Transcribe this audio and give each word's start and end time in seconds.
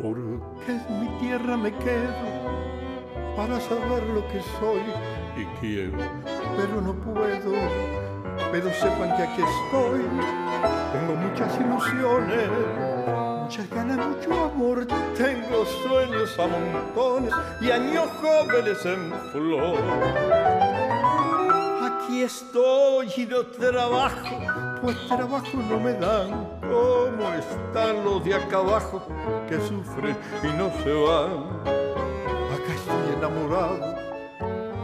Porque 0.00 0.72
en 0.72 1.00
mi 1.00 1.08
tierra 1.20 1.56
me 1.56 1.72
quedo 1.72 2.12
para 3.36 3.58
saber 3.60 4.02
lo 4.14 4.26
que 4.28 4.40
soy 4.60 4.82
y 5.36 5.44
quiero, 5.60 5.98
pero 6.56 6.80
no 6.80 6.94
puedo. 6.94 7.52
Pero 8.52 8.70
sepan 8.74 9.16
que 9.16 9.22
aquí 9.22 9.42
estoy, 9.42 10.02
tengo 10.92 11.14
muchas 11.16 11.58
ilusiones, 11.58 12.48
muchas 13.42 13.70
ganas, 13.70 14.06
mucho 14.06 14.44
amor, 14.44 14.86
tengo 15.16 15.64
sueños 15.86 16.38
a 16.38 16.46
montones 16.46 17.32
y 17.62 17.70
años 17.70 18.08
jóvenes 18.20 18.84
en 18.84 19.12
flor. 19.32 20.45
Estoy 22.26 23.06
y 23.18 23.26
no 23.26 23.46
trabajo, 23.46 24.36
pues 24.82 24.96
trabajo 25.06 25.58
no 25.70 25.78
me 25.78 25.92
dan. 25.92 26.58
¿Cómo 26.60 27.32
están 27.32 28.04
los 28.04 28.24
de 28.24 28.34
acá 28.34 28.56
abajo 28.56 29.00
que 29.48 29.60
sufren 29.60 30.16
y 30.42 30.48
no 30.58 30.72
se 30.82 30.92
van? 30.92 31.60
Acá 32.52 32.74
estoy 32.74 33.14
enamorado, 33.16 33.94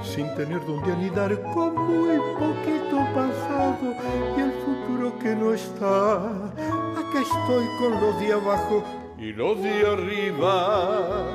sin 0.04 0.32
tener 0.36 0.64
donde 0.64 0.92
anidar, 0.92 1.42
con 1.52 1.74
muy 1.74 2.16
poquito 2.38 2.96
pasado 3.12 3.92
y 4.36 4.40
el 4.40 4.52
futuro 4.62 5.18
que 5.18 5.34
no 5.34 5.52
está. 5.52 6.26
Acá 6.96 7.22
estoy 7.22 7.66
con 7.80 8.00
los 8.00 8.20
de 8.20 8.32
abajo 8.34 8.84
y 9.18 9.32
los 9.32 9.60
de 9.60 9.84
arriba. 9.84 11.26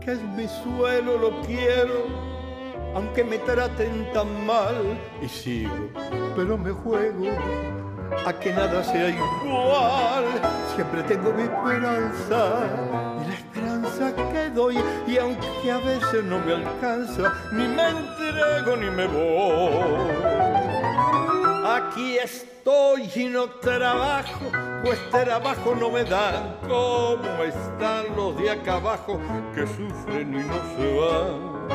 Porque 0.01 0.13
es 0.13 0.23
mi 0.23 0.49
suelo, 0.49 1.19
lo 1.19 1.43
quiero, 1.43 2.07
aunque 2.95 3.23
me 3.23 3.37
traten 3.37 4.11
tan 4.15 4.47
mal. 4.47 4.99
Y 5.21 5.29
sigo, 5.29 5.91
pero 6.35 6.57
me 6.57 6.71
juego 6.71 7.27
a 8.25 8.33
que 8.33 8.51
nada 8.51 8.83
sea 8.83 9.11
igual. 9.11 10.25
Siempre 10.75 11.03
tengo 11.03 11.35
mi 11.35 11.43
esperanza 11.43 12.61
y 13.23 13.29
la 13.29 13.35
esperanza 13.35 14.17
que 14.33 14.49
doy. 14.49 14.79
Y 15.07 15.19
aunque 15.19 15.71
a 15.71 15.77
veces 15.77 16.25
no 16.25 16.39
me 16.39 16.55
alcanza, 16.55 17.35
ni 17.53 17.69
me 17.69 17.89
entrego 17.91 18.77
ni 18.79 18.91
me 18.91 19.07
voy. 19.07 20.15
Aquí 21.67 22.17
estoy 22.17 23.11
y 23.17 23.25
no 23.27 23.51
trabajo, 23.51 24.51
pues 24.83 24.99
trabajo 25.11 25.75
no 25.75 25.91
me 25.91 26.05
dan. 26.05 26.57
¿Cómo 26.63 27.43
están 27.45 28.17
los 28.17 28.37
de 28.37 28.51
acá 28.51 28.77
abajo 28.77 29.21
que 29.55 29.67
sufren 29.67 30.35
y 30.35 30.43
no 30.43 30.55
se 30.77 30.99
van? 30.99 31.71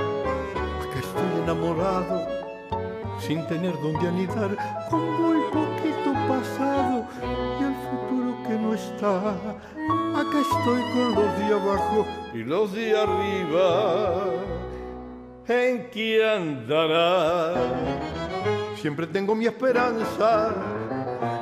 Acá 0.81 0.99
estoy 0.99 1.43
enamorado, 1.43 2.27
sin 3.19 3.45
tener 3.47 3.73
donde 3.81 4.07
anidar, 4.07 4.55
con 4.89 5.21
muy 5.21 5.41
poquito 5.51 6.13
pasado 6.27 7.05
y 7.59 7.63
el 7.63 7.75
futuro 7.75 8.43
que 8.47 8.53
no 8.53 8.73
está. 8.73 9.17
Acá 10.19 10.39
estoy 10.41 10.81
con 10.93 11.15
los 11.15 11.39
de 11.39 11.45
abajo 11.45 12.05
y 12.33 12.43
los 12.43 12.73
de 12.73 12.97
arriba. 12.97 14.25
¿En 15.47 15.89
qué 15.91 16.27
andará? 16.27 17.53
Siempre 18.81 19.05
tengo 19.07 19.35
mi 19.35 19.45
esperanza 19.45 20.53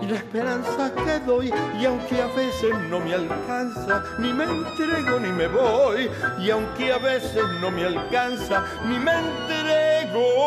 y 0.02 0.06
la 0.08 0.16
esperanza 0.18 0.94
que 0.96 1.20
doy 1.26 1.54
y 1.80 1.86
aunque 1.86 2.22
a 2.22 2.28
veces 2.28 2.74
no 2.90 3.00
me 3.00 3.14
alcanza, 3.14 4.04
ni 4.20 4.34
me 4.34 4.44
entrego 4.46 5.20
ni 5.20 5.30
me 5.32 5.48
voy 5.48 6.10
y 6.40 6.50
aunque 6.50 6.92
a 6.92 6.98
veces 6.98 7.44
no 7.62 7.72
me 7.72 7.86
alcanza, 7.86 8.66
ni 8.86 9.00
me 9.00 9.12
entrego 9.12 10.44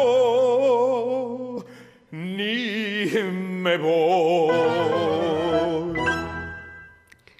ni 2.10 3.06
me 3.22 3.76
voy. 3.78 5.16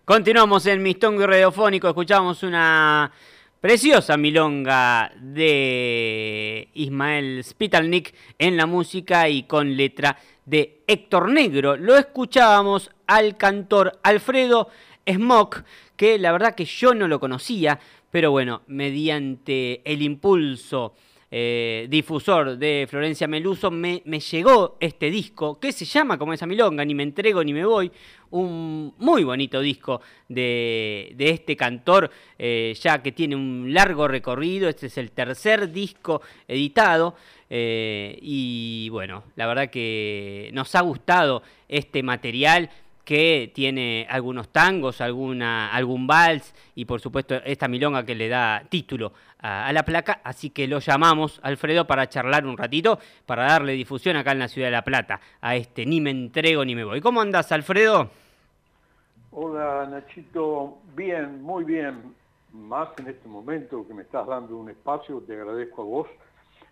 Continuamos 0.05 0.67
en 0.67 0.83
Mistongo 0.83 1.27
Radiofónico, 1.27 1.89
escuchamos 1.89 2.43
una 2.43 3.11
Preciosa 3.67 4.17
milonga 4.17 5.11
de 5.21 6.69
Ismael 6.75 7.43
Spitalnik 7.43 8.15
en 8.39 8.57
la 8.57 8.65
música 8.65 9.29
y 9.29 9.43
con 9.43 9.77
letra 9.77 10.17
de 10.45 10.85
Héctor 10.87 11.33
Negro. 11.33 11.77
Lo 11.77 11.97
escuchábamos 11.97 12.93
al 13.09 13.37
cantor 13.37 13.99
Alfredo 14.05 14.69
Smock, 15.05 15.65
que 15.97 16.17
la 16.17 16.31
verdad 16.31 16.55
que 16.55 16.65
yo 16.65 16.95
no 16.95 17.09
lo 17.09 17.19
conocía, 17.19 17.81
pero 18.09 18.31
bueno, 18.31 18.63
mediante 18.69 19.83
el 19.85 20.01
impulso 20.01 20.95
eh, 21.29 21.89
difusor 21.91 22.57
de 22.57 22.87
Florencia 22.89 23.27
Meluso, 23.27 23.71
me, 23.73 24.01
llegó 24.31 24.77
este 24.79 25.11
disco 25.11 25.59
que 25.59 25.73
se 25.73 25.85
llama 25.85 26.19
como 26.19 26.33
esa 26.33 26.47
milonga, 26.47 26.85
ni 26.85 26.95
me 26.95 27.03
entrego 27.03 27.43
ni 27.43 27.53
me 27.53 27.65
voy, 27.65 27.91
un 28.31 28.95
muy 28.99 29.25
bonito 29.25 29.61
disco 29.61 30.01
de, 30.29 31.15
este 31.19 31.57
cantor, 31.57 32.11
eh, 32.39 32.75
ya 32.81 33.03
que 33.03 33.13
tiene 33.13 33.37
un 33.37 33.73
largo 33.73 34.09
recorrido, 34.09 34.69
este 34.69 34.87
es 34.87 34.99
el 34.99 35.13
tercer 35.13 35.71
disco 35.73 36.23
editado. 36.47 37.15
Eh, 37.49 38.19
y 38.23 38.89
bueno, 38.91 39.25
la 39.37 39.47
verdad 39.47 39.71
que 39.71 40.51
nos 40.53 40.75
ha 40.75 40.81
gustado 40.81 41.43
este 41.69 42.03
material 42.03 42.71
que 43.07 43.53
tiene 43.55 44.05
algunos 44.11 44.49
tangos, 44.49 45.01
alguna, 45.01 45.73
algún 45.73 46.09
vals 46.09 46.53
y 46.75 46.87
por 46.87 47.01
supuesto 47.01 47.37
esta 47.37 47.69
milonga 47.69 48.05
que 48.05 48.17
le 48.17 48.29
da 48.29 48.65
título 48.69 49.13
a, 49.39 49.73
la 49.73 49.85
placa, 49.85 50.21
así 50.25 50.51
que 50.51 50.67
lo 50.67 50.81
llamamos 50.81 51.39
Alfredo 51.45 51.87
para 51.87 52.09
charlar 52.09 52.45
un 52.45 52.59
ratito, 52.59 52.99
para 53.25 53.45
darle 53.45 53.75
difusión 53.75 54.17
acá 54.17 54.33
en 54.33 54.41
la 54.41 54.49
ciudad 54.49 54.67
de 54.67 54.73
La 54.73 54.83
Plata 54.83 55.21
a 55.41 55.55
este 55.55 55.87
Ni 55.87 56.01
me 56.01 56.11
entrego 56.11 56.65
ni 56.65 56.75
me 56.75 56.83
voy. 56.83 57.01
¿Cómo 57.01 57.21
andas 57.21 57.53
Alfredo? 57.53 58.11
Hola 59.31 59.87
Nachito, 59.89 60.79
bien, 60.97 61.43
muy 61.43 61.63
bien, 61.63 62.13
más 62.53 62.89
en 62.99 63.07
este 63.07 63.29
momento 63.29 63.87
que 63.87 63.95
me 63.95 64.03
estás 64.03 64.27
dando 64.27 64.57
un 64.57 64.69
espacio, 64.69 65.23
te 65.25 65.35
agradezco 65.35 65.83
a 65.83 65.85
vos 65.85 66.09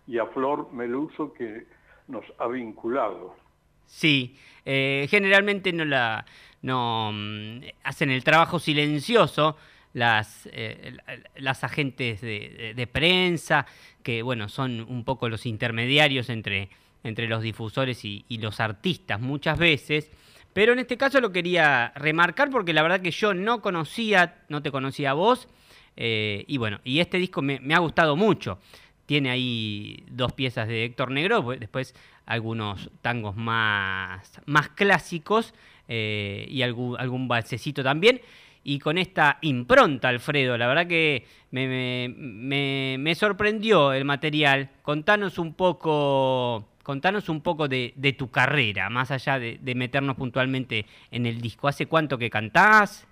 y 0.05 0.17
a 0.17 0.25
Flor 0.25 0.73
Meluso 0.73 1.31
que 1.31 1.65
nos 2.09 2.25
ha 2.39 2.47
vinculado. 2.47 3.44
Sí, 3.85 4.35
eh, 4.65 5.07
generalmente 5.09 5.71
no 5.73 5.85
la 5.85 6.25
no 6.61 7.11
mm, 7.13 7.59
hacen 7.83 8.09
el 8.09 8.23
trabajo 8.23 8.59
silencioso 8.59 9.55
las, 9.95 10.49
eh, 10.51 10.97
las 11.37 11.63
agentes 11.63 12.19
de, 12.19 12.89
prensa, 12.91 13.65
que 14.03 14.21
bueno, 14.23 14.49
son 14.49 14.85
un 14.89 15.05
poco 15.05 15.29
los 15.29 15.45
intermediarios 15.45 16.29
entre, 16.29 16.69
entre 17.03 17.29
los 17.29 17.41
difusores 17.41 18.03
y, 18.03 18.25
los 18.29 18.59
artistas 18.59 19.21
muchas 19.21 19.57
veces. 19.57 20.11
Pero 20.51 20.73
en 20.73 20.79
este 20.79 20.97
caso 20.97 21.21
lo 21.21 21.31
quería 21.31 21.93
remarcar 21.95 22.49
porque 22.49 22.73
la 22.73 22.83
verdad 22.83 22.99
que 22.99 23.11
yo 23.11 23.33
no 23.33 23.61
conocía, 23.61 24.43
no 24.49 24.61
te 24.61 24.69
conocía 24.69 25.11
a 25.11 25.13
vos, 25.13 25.47
eh, 25.95 26.43
y 26.45 26.57
bueno, 26.57 26.81
y 26.83 26.99
este 26.99 27.17
disco 27.17 27.41
me, 27.41 27.61
me 27.61 27.73
ha 27.73 27.79
gustado 27.79 28.17
mucho. 28.17 28.59
Tiene 29.05 29.29
ahí 29.29 30.03
dos 30.09 30.33
piezas 30.33 30.67
de 30.67 30.85
Héctor 30.85 31.11
Negro, 31.11 31.43
pues, 31.43 31.59
después 31.59 31.93
algunos 32.25 32.89
tangos 33.01 33.35
más, 33.35 34.41
más 34.45 34.69
clásicos 34.69 35.53
eh, 35.87 36.45
y 36.49 36.61
algún, 36.63 36.99
algún 36.99 37.27
balsecito 37.27 37.83
también. 37.83 38.21
Y 38.67 38.79
con 38.79 38.97
esta 38.97 39.37
impronta, 39.41 40.09
Alfredo, 40.09 40.57
la 40.57 40.65
verdad 40.65 40.87
que 40.87 41.27
me, 41.51 43.13
sorprendió 43.15 43.93
el 43.93 44.05
material. 44.05 44.71
Contanos 44.81 45.37
un 45.37 45.53
poco, 45.53 46.67
contanos 46.81 47.29
un 47.29 47.41
poco 47.41 47.67
de, 47.67 48.15
tu 48.17 48.31
carrera, 48.31 48.89
más 48.89 49.11
allá 49.11 49.37
de, 49.37 49.75
meternos 49.75 50.15
puntualmente 50.15 50.87
en 51.11 51.27
el 51.27 51.41
disco. 51.41 51.67
¿Hace 51.67 51.85
cuánto 51.85 52.17
que 52.17 52.31
cantás? 52.31 53.07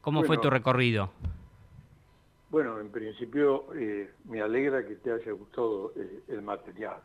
¿Cómo 0.00 0.24
fue 0.24 0.36
tu 0.38 0.50
recorrido? 0.50 1.12
Bueno, 2.50 2.80
en 2.80 2.90
principio 2.90 3.72
eh, 3.76 4.10
me 4.24 4.40
alegra 4.40 4.84
que 4.84 4.96
te 4.96 5.12
haya 5.12 5.30
gustado 5.30 5.92
eh, 5.94 6.22
el 6.26 6.42
material. 6.42 6.96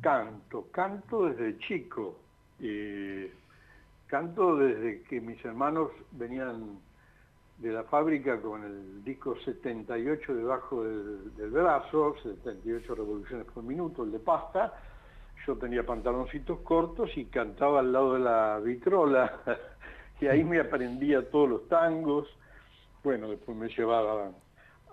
Canto, 0.00 0.68
canto 0.72 1.28
desde 1.28 1.58
chico. 1.58 2.18
canto 4.06 4.56
desde 4.56 5.02
que 5.02 5.20
mis 5.20 5.44
hermanos 5.44 5.90
venían 6.12 6.78
de 7.58 7.72
la 7.72 7.84
fábrica 7.84 8.40
con 8.40 8.64
el 8.64 9.04
disco 9.04 9.36
78 9.44 10.34
debajo 10.34 10.82
del, 10.82 11.36
del 11.36 11.50
brazo, 11.50 12.16
78 12.22 12.94
revoluciones 12.94 13.46
por 13.52 13.62
minuto, 13.62 14.02
el 14.02 14.12
de 14.12 14.18
pasta. 14.18 14.72
Yo 15.46 15.56
tenía 15.56 15.84
pantaloncitos 15.84 16.60
cortos 16.60 17.10
y 17.18 17.26
cantaba 17.26 17.80
al 17.80 17.92
lado 17.92 18.14
de 18.14 18.20
la 18.20 18.60
vitrola. 18.60 19.40
y 20.22 20.26
ahí 20.26 20.42
me 20.42 20.58
aprendía 20.58 21.30
todos 21.30 21.50
los 21.50 21.68
tangos. 21.68 22.26
Bueno, 23.02 23.28
después 23.28 23.54
me 23.56 23.68
llevaban 23.68 24.34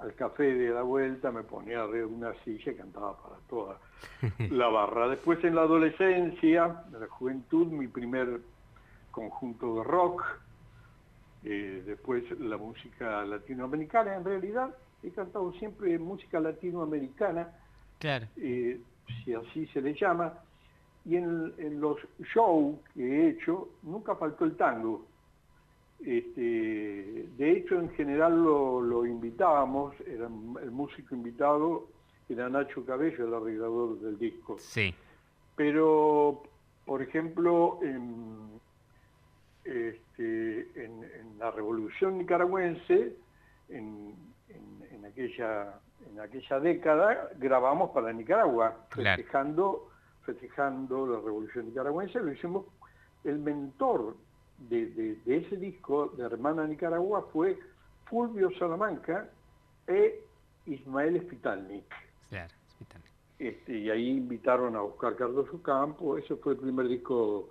al 0.02 0.14
café 0.16 0.44
de 0.44 0.70
la 0.70 0.82
vuelta, 0.82 1.32
me 1.32 1.44
ponía 1.44 1.84
arriba 1.84 2.08
de 2.08 2.14
una 2.14 2.34
silla 2.44 2.72
y 2.72 2.76
cantaba 2.76 3.18
para 3.18 3.36
toda 3.50 3.80
la 4.50 4.68
barra. 4.68 5.08
Después 5.08 5.44
en 5.44 5.56
la 5.56 5.62
adolescencia, 5.62 6.84
en 6.94 7.00
la 7.00 7.08
juventud, 7.08 7.68
mi 7.68 7.88
primer 7.88 8.42
conjunto 9.12 9.76
de 9.76 9.84
rock, 9.84 10.24
eh, 11.44 11.84
después 11.86 12.24
la 12.40 12.58
música 12.58 13.24
latinoamericana, 13.26 14.16
en 14.16 14.26
realidad 14.26 14.76
he 15.04 15.10
cantado 15.10 15.52
siempre 15.54 15.98
música 15.98 16.40
latinoamericana, 16.40 17.50
claro. 18.00 18.28
Eh, 18.38 18.80
si 19.24 19.34
así 19.34 19.68
se 19.68 19.82
le 19.82 19.94
llama, 19.94 20.34
y 21.06 21.16
en, 21.16 21.82
los 21.82 21.98
shows 22.34 22.76
que 22.94 23.02
he 23.02 23.30
hecho 23.30 23.70
nunca 23.84 24.16
faltó 24.16 24.46
el 24.46 24.56
tango. 24.56 25.06
Este, 26.06 27.30
de 27.38 27.52
hecho, 27.52 27.80
en 27.80 27.90
general 27.92 28.44
lo, 28.44 29.06
invitábamos, 29.06 29.94
era 30.02 30.26
el 30.26 30.72
músico 30.72 31.14
invitado 31.16 31.88
era 32.32 32.50
Nacho 32.50 32.86
Cabello, 32.86 33.28
el 33.28 33.34
arreglador 33.34 34.00
del 34.00 34.18
disco. 34.18 34.58
Sí. 34.60 34.94
Pero, 35.56 36.44
por 36.86 37.02
ejemplo, 37.02 37.80
en, 37.82 38.60
este, 39.66 40.86
en, 40.86 41.38
la 41.38 41.52
revolución 41.52 42.18
nicaragüense, 42.18 43.16
en, 43.70 44.16
aquella, 45.06 45.80
en 46.10 46.20
aquella 46.20 46.60
década, 46.60 47.30
grabamos 47.38 47.92
para 47.92 48.14
Nicaragua, 48.14 48.86
festejando, 48.90 49.90
festejando 50.26 51.08
la 51.08 51.20
revolución 51.20 51.66
nicaragüense, 51.66 52.20
lo 52.20 52.32
hicimos, 52.32 52.66
el 53.24 53.40
mentor 53.40 54.16
de, 54.70 55.18
ese 55.26 55.58
disco 55.58 56.14
de 56.18 56.24
Hermana 56.24 56.68
Nicaragua 56.68 57.28
fue 57.32 57.58
Fulvio 58.06 58.52
Salamanca 58.58 59.30
e 59.88 60.24
Ismael 60.66 61.22
Spitalnik. 61.22 61.86
Claro, 62.30 62.54
este, 63.40 63.76
y 63.76 63.90
ahí 63.90 64.10
invitaron 64.10 64.76
a 64.76 64.84
Oscar 64.84 65.16
Cardoso 65.16 65.64
Campo, 65.64 66.16
ese 66.18 66.36
fue 66.36 66.54
el 66.54 66.60
primer 66.60 66.88
disco 66.88 67.50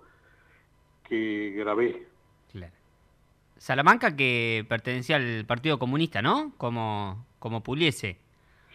que 1.03 1.53
grabé. 1.57 2.07
Claro. 2.49 2.73
Salamanca 3.57 4.15
que 4.15 4.65
pertenecía 4.69 5.17
al 5.17 5.45
Partido 5.45 5.77
Comunista, 5.77 6.21
¿no? 6.21 6.53
Como, 6.57 7.25
como 7.39 7.61
Puliese. 7.61 8.17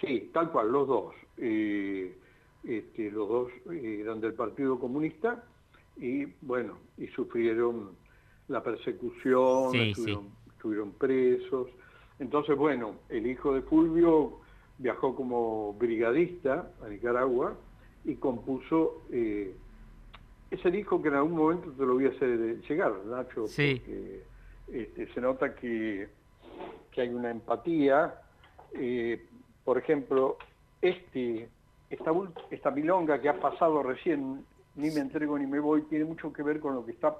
Sí, 0.01 0.31
tal 0.35 0.51
cual, 0.51 0.71
los 0.71 0.87
dos. 0.87 1.15
Eh, 1.39 2.15
este, 2.65 3.11
los 3.11 3.29
dos 3.29 3.53
eran 3.71 4.21
del 4.21 4.35
Partido 4.35 4.79
Comunista 4.79 5.43
y 5.97 6.27
bueno, 6.43 6.79
y 6.99 7.07
sufrieron 7.09 7.97
la 8.49 8.63
persecución, 8.63 9.75
estuvieron, 9.77 10.93
presos. 10.93 11.69
Entonces, 12.19 12.57
bueno, 12.57 12.97
el 13.09 13.27
hijo 13.27 13.55
de 13.55 13.63
Fulvio 13.63 14.41
viajó 14.79 15.15
como 15.15 15.73
brigadista 15.75 16.71
a 16.85 16.89
Nicaragua 16.89 17.57
y 18.05 18.15
compuso 18.17 19.03
eh, 19.11 19.55
ese 20.51 20.71
disco 20.71 21.03
que 21.03 21.09
en 21.09 21.15
algún 21.15 21.37
momento 21.37 21.73
te 21.73 21.85
lo 21.85 21.95
voy 21.95 22.07
a 22.07 22.11
hacer 22.11 22.61
llegar, 22.63 22.93
Nacho, 23.07 23.47
sí. 23.49 23.83
porque 23.85 24.23
este, 24.73 25.13
se 25.13 25.21
nota 25.21 25.55
que, 25.55 26.09
que, 26.93 27.01
hay 27.01 27.09
una 27.09 27.31
empatía. 27.31 28.15
Eh, 28.73 29.25
por 29.65 29.79
ejemplo, 29.79 30.37
este, 30.81 31.49
esta, 31.91 32.13
esta 32.51 32.71
milonga 32.71 33.21
que 33.21 33.29
ha 33.29 33.41
pasado 33.41 33.83
recién, 33.83 34.45
ni 34.77 34.91
me 34.91 35.01
entrego 35.01 35.39
ni 35.39 35.47
me 35.47 35.59
voy, 35.59 35.83
tiene 35.83 36.05
mucho 36.05 36.33
que 36.33 36.43
ver 36.43 36.61
con 36.61 36.75
lo 36.75 36.85
que 36.85 36.93
está 36.93 37.17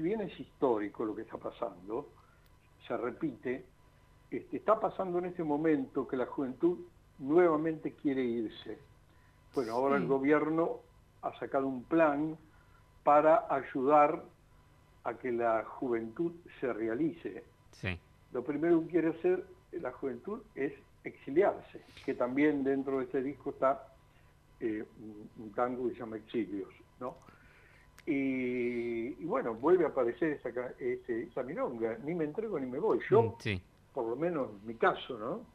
si 0.00 0.04
bien 0.04 0.22
es 0.22 0.40
histórico 0.40 1.04
lo 1.04 1.14
que 1.14 1.20
está 1.20 1.36
pasando, 1.36 2.08
se 2.88 2.96
repite, 2.96 3.66
este, 4.30 4.56
está 4.56 4.80
pasando 4.80 5.18
en 5.18 5.26
este 5.26 5.44
momento 5.44 6.08
que 6.08 6.16
la 6.16 6.24
juventud 6.24 6.78
nuevamente 7.18 7.92
quiere 7.92 8.24
irse. 8.24 8.78
Bueno, 9.54 9.74
ahora 9.74 9.98
el 9.98 10.06
gobierno 10.06 10.78
ha 11.20 11.38
sacado 11.38 11.66
un 11.66 11.84
plan 11.84 12.38
para 13.04 13.44
ayudar 13.54 14.24
a 15.04 15.14
que 15.18 15.32
la 15.32 15.66
juventud 15.66 16.32
se 16.60 16.72
realice. 16.72 17.44
Lo 18.32 18.42
primero 18.42 18.80
que 18.80 18.86
quiere 18.86 19.08
hacer 19.10 19.44
la 19.72 19.92
juventud 19.92 20.40
es 20.54 20.72
exiliarse, 21.04 21.82
que 22.06 22.14
también 22.14 22.64
dentro 22.64 23.00
de 23.00 23.04
este 23.04 23.22
disco 23.22 23.50
está 23.50 23.86
eh, 24.60 24.82
un 25.36 25.52
tango 25.52 25.88
que 25.88 25.92
se 25.92 26.00
llama 26.00 26.16
Exilios, 26.16 26.72
¿no? 27.00 27.16
Y, 28.12 29.24
bueno, 29.24 29.54
vuelve 29.54 29.84
a 29.84 29.88
aparecer 29.88 30.32
esa, 30.32 30.50
esa 30.80 31.42
milonga, 31.44 31.96
ni 32.04 32.12
me 32.12 32.24
entrego 32.24 32.58
ni 32.58 32.66
me 32.66 32.80
voy. 32.80 32.98
Yo, 33.08 33.22
mm, 33.22 33.60
por 33.94 34.08
lo 34.08 34.16
menos 34.16 34.48
en 34.60 34.66
mi 34.66 34.74
caso, 34.74 35.16
¿no? 35.16 35.46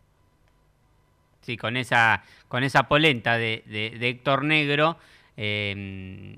Sí, 1.42 1.58
con 1.58 1.76
esa, 1.76 2.24
con 2.48 2.64
esa 2.64 2.88
polenta 2.88 3.38
de, 3.38 3.64
de, 3.68 4.08
Héctor 4.08 4.46
Negro, 4.46 4.98
em, 5.36 6.34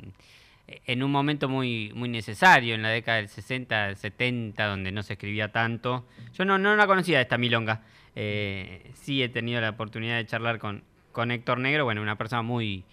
en 0.67 1.03
un 1.03 1.11
momento 1.11 1.47
muy, 1.47 1.91
muy 1.93 2.09
necesario, 2.09 2.73
en 2.73 2.81
la 2.81 2.89
década 2.89 3.17
del 3.17 3.29
60, 3.29 3.95
70, 3.95 4.65
donde 4.65 4.91
no 4.91 5.03
se 5.03 5.13
escribía 5.13 5.51
tanto. 5.51 6.07
Yo 6.33 6.45
no, 6.45 6.57
no 6.57 6.75
la 6.75 6.87
conocía 6.87 7.21
esta 7.21 7.37
milonga. 7.37 7.83
Eh, 8.15 8.89
sí 8.95 9.21
he 9.21 9.29
tenido 9.29 9.61
la 9.61 9.69
oportunidad 9.69 10.17
de 10.17 10.25
charlar 10.25 10.57
con, 10.57 10.83
con 11.11 11.29
Héctor 11.29 11.59
Negro, 11.59 11.85
bueno, 11.85 12.01
una 12.01 12.17
persona 12.17 12.41
muy, 12.41 12.83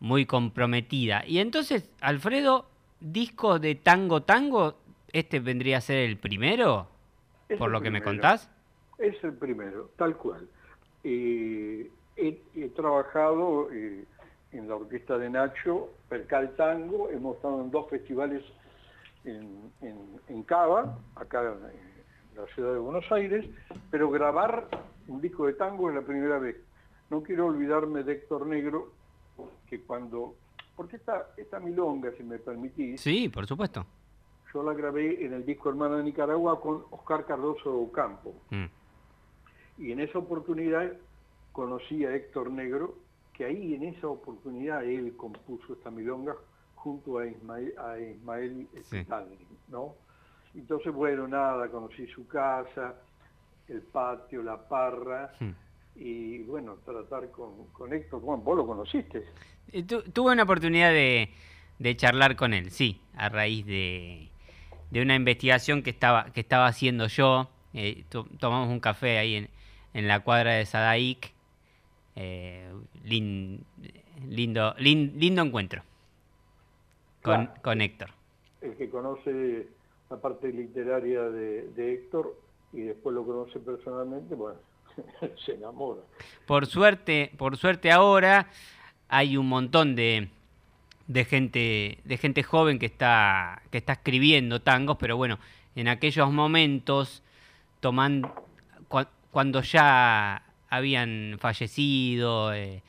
muy 0.00 0.26
comprometida. 0.26 1.24
Y 1.26 1.38
entonces, 1.38 1.90
Alfredo, 2.00 2.66
disco 3.00 3.58
de 3.58 3.74
tango 3.74 4.22
tango, 4.22 4.76
¿este 5.12 5.40
vendría 5.40 5.78
a 5.78 5.80
ser 5.80 5.98
el 5.98 6.16
primero? 6.16 6.88
por 7.56 7.70
lo 7.70 7.80
que 7.80 7.90
me 7.90 8.02
contás. 8.02 8.50
Es 8.98 9.22
el 9.24 9.32
primero, 9.32 9.90
tal 9.96 10.16
cual. 10.16 10.46
Eh, 11.04 11.90
he, 12.16 12.68
trabajado 12.74 13.70
eh, 13.72 14.04
en 14.52 14.68
la 14.68 14.76
orquesta 14.76 15.16
de 15.18 15.30
Nacho, 15.30 15.88
Percal 16.08 16.54
Tango, 16.56 17.08
hemos 17.10 17.36
estado 17.36 17.62
en 17.62 17.70
dos 17.70 17.88
festivales 17.88 18.42
en, 19.24 19.70
en, 20.28 20.42
Cava, 20.42 20.98
acá 21.14 21.42
en 21.42 22.36
la 22.36 22.46
ciudad 22.54 22.72
de 22.72 22.78
Buenos 22.78 23.10
Aires, 23.12 23.44
pero 23.90 24.10
grabar 24.10 24.68
un 25.06 25.20
disco 25.20 25.46
de 25.46 25.54
tango 25.54 25.88
es 25.90 25.96
la 25.96 26.02
primera 26.02 26.38
vez. 26.38 26.56
No 27.10 27.22
quiero 27.22 27.46
olvidarme 27.46 28.02
de 28.02 28.12
Héctor 28.12 28.46
Negro, 28.46 28.92
que 29.68 29.80
cuando... 29.82 30.36
Porque 30.76 30.96
esta, 30.96 31.30
esta 31.36 31.58
milonga, 31.58 32.12
si 32.16 32.22
me 32.22 32.38
permitís... 32.38 33.00
Sí, 33.00 33.28
por 33.28 33.46
supuesto. 33.46 33.84
Yo 34.52 34.62
la 34.62 34.72
grabé 34.72 35.24
en 35.24 35.34
el 35.34 35.44
disco 35.44 35.68
Hermana 35.68 35.96
de 35.96 36.04
Nicaragua 36.04 36.60
con 36.60 36.84
Oscar 36.90 37.26
Cardoso 37.26 37.74
Ocampo. 37.74 38.34
Mm. 38.50 38.64
Y 39.78 39.92
en 39.92 40.00
esa 40.00 40.18
oportunidad 40.18 40.92
conocí 41.52 42.04
a 42.04 42.14
Héctor 42.14 42.50
Negro, 42.50 42.96
que 43.32 43.44
ahí 43.44 43.74
en 43.74 43.84
esa 43.84 44.08
oportunidad 44.08 44.84
él 44.84 45.16
compuso 45.16 45.74
esta 45.74 45.90
milonga 45.90 46.34
junto 46.76 47.18
a 47.18 47.26
Ismael, 47.26 47.74
a 47.78 47.98
Ismael 47.98 48.68
¿no? 49.68 49.94
Entonces, 50.54 50.92
bueno, 50.92 51.28
nada, 51.28 51.68
conocí 51.68 52.06
su 52.06 52.26
casa, 52.26 52.94
el 53.68 53.82
patio, 53.82 54.42
la 54.42 54.56
parra, 54.68 55.32
mm 55.40 55.67
y 55.98 56.38
bueno, 56.44 56.76
tratar 56.84 57.30
con, 57.30 57.66
con 57.72 57.92
Héctor, 57.92 58.20
Juan, 58.22 58.44
vos 58.44 58.56
lo 58.56 58.66
conociste. 58.66 59.24
Eh, 59.72 59.82
tuve 59.82 60.32
una 60.32 60.44
oportunidad 60.44 60.90
de, 60.90 61.30
charlar 61.96 62.36
con 62.36 62.54
él, 62.54 62.70
sí, 62.70 63.00
a 63.16 63.28
raíz 63.28 63.66
de, 63.66 64.28
de, 64.90 65.02
una 65.02 65.14
investigación 65.14 65.82
que 65.82 65.90
estaba, 65.90 66.32
que 66.32 66.40
estaba 66.40 66.66
haciendo 66.66 67.06
yo. 67.08 67.50
Eh, 67.74 68.04
tomamos 68.38 68.68
un 68.68 68.80
café 68.80 69.18
ahí 69.18 69.34
en, 69.34 69.48
en 69.94 70.08
la 70.08 70.20
cuadra 70.20 70.52
de 70.54 70.66
Sadaic. 70.66 71.32
Eh, 72.16 72.72
lindo, 73.04 74.74
lindo 74.78 75.42
encuentro 75.42 75.82
con, 77.22 77.50
con 77.62 77.80
Héctor. 77.80 78.10
El 78.60 78.76
que 78.76 78.90
conoce 78.90 79.68
la 80.10 80.16
parte 80.16 80.52
literaria 80.52 81.22
de, 81.22 81.68
de 81.70 81.94
Héctor 81.94 82.36
y 82.72 82.82
después 82.82 83.14
lo 83.14 83.24
conoce 83.24 83.60
personalmente, 83.60 84.34
bueno, 84.34 84.58
se 85.44 85.52
enamora. 85.52 86.00
Por 86.46 86.66
suerte, 86.66 87.32
por 87.36 87.56
suerte 87.56 87.90
ahora 87.90 88.48
hay 89.08 89.36
un 89.36 89.48
montón 89.48 89.96
de, 89.96 90.28
de 91.06 91.24
gente, 91.24 91.98
de 92.04 92.16
gente 92.18 92.42
joven 92.42 92.78
que 92.78 92.86
está, 92.86 93.62
que 93.70 93.78
está 93.78 93.94
escribiendo 93.94 94.60
tangos, 94.60 94.96
pero 94.98 95.16
bueno, 95.16 95.38
en 95.74 95.88
aquellos 95.88 96.32
momentos 96.32 97.22
cuando 99.30 99.62
ya 99.62 100.42
habían 100.68 101.36
fallecido, 101.38 102.52
eh, 102.52 102.82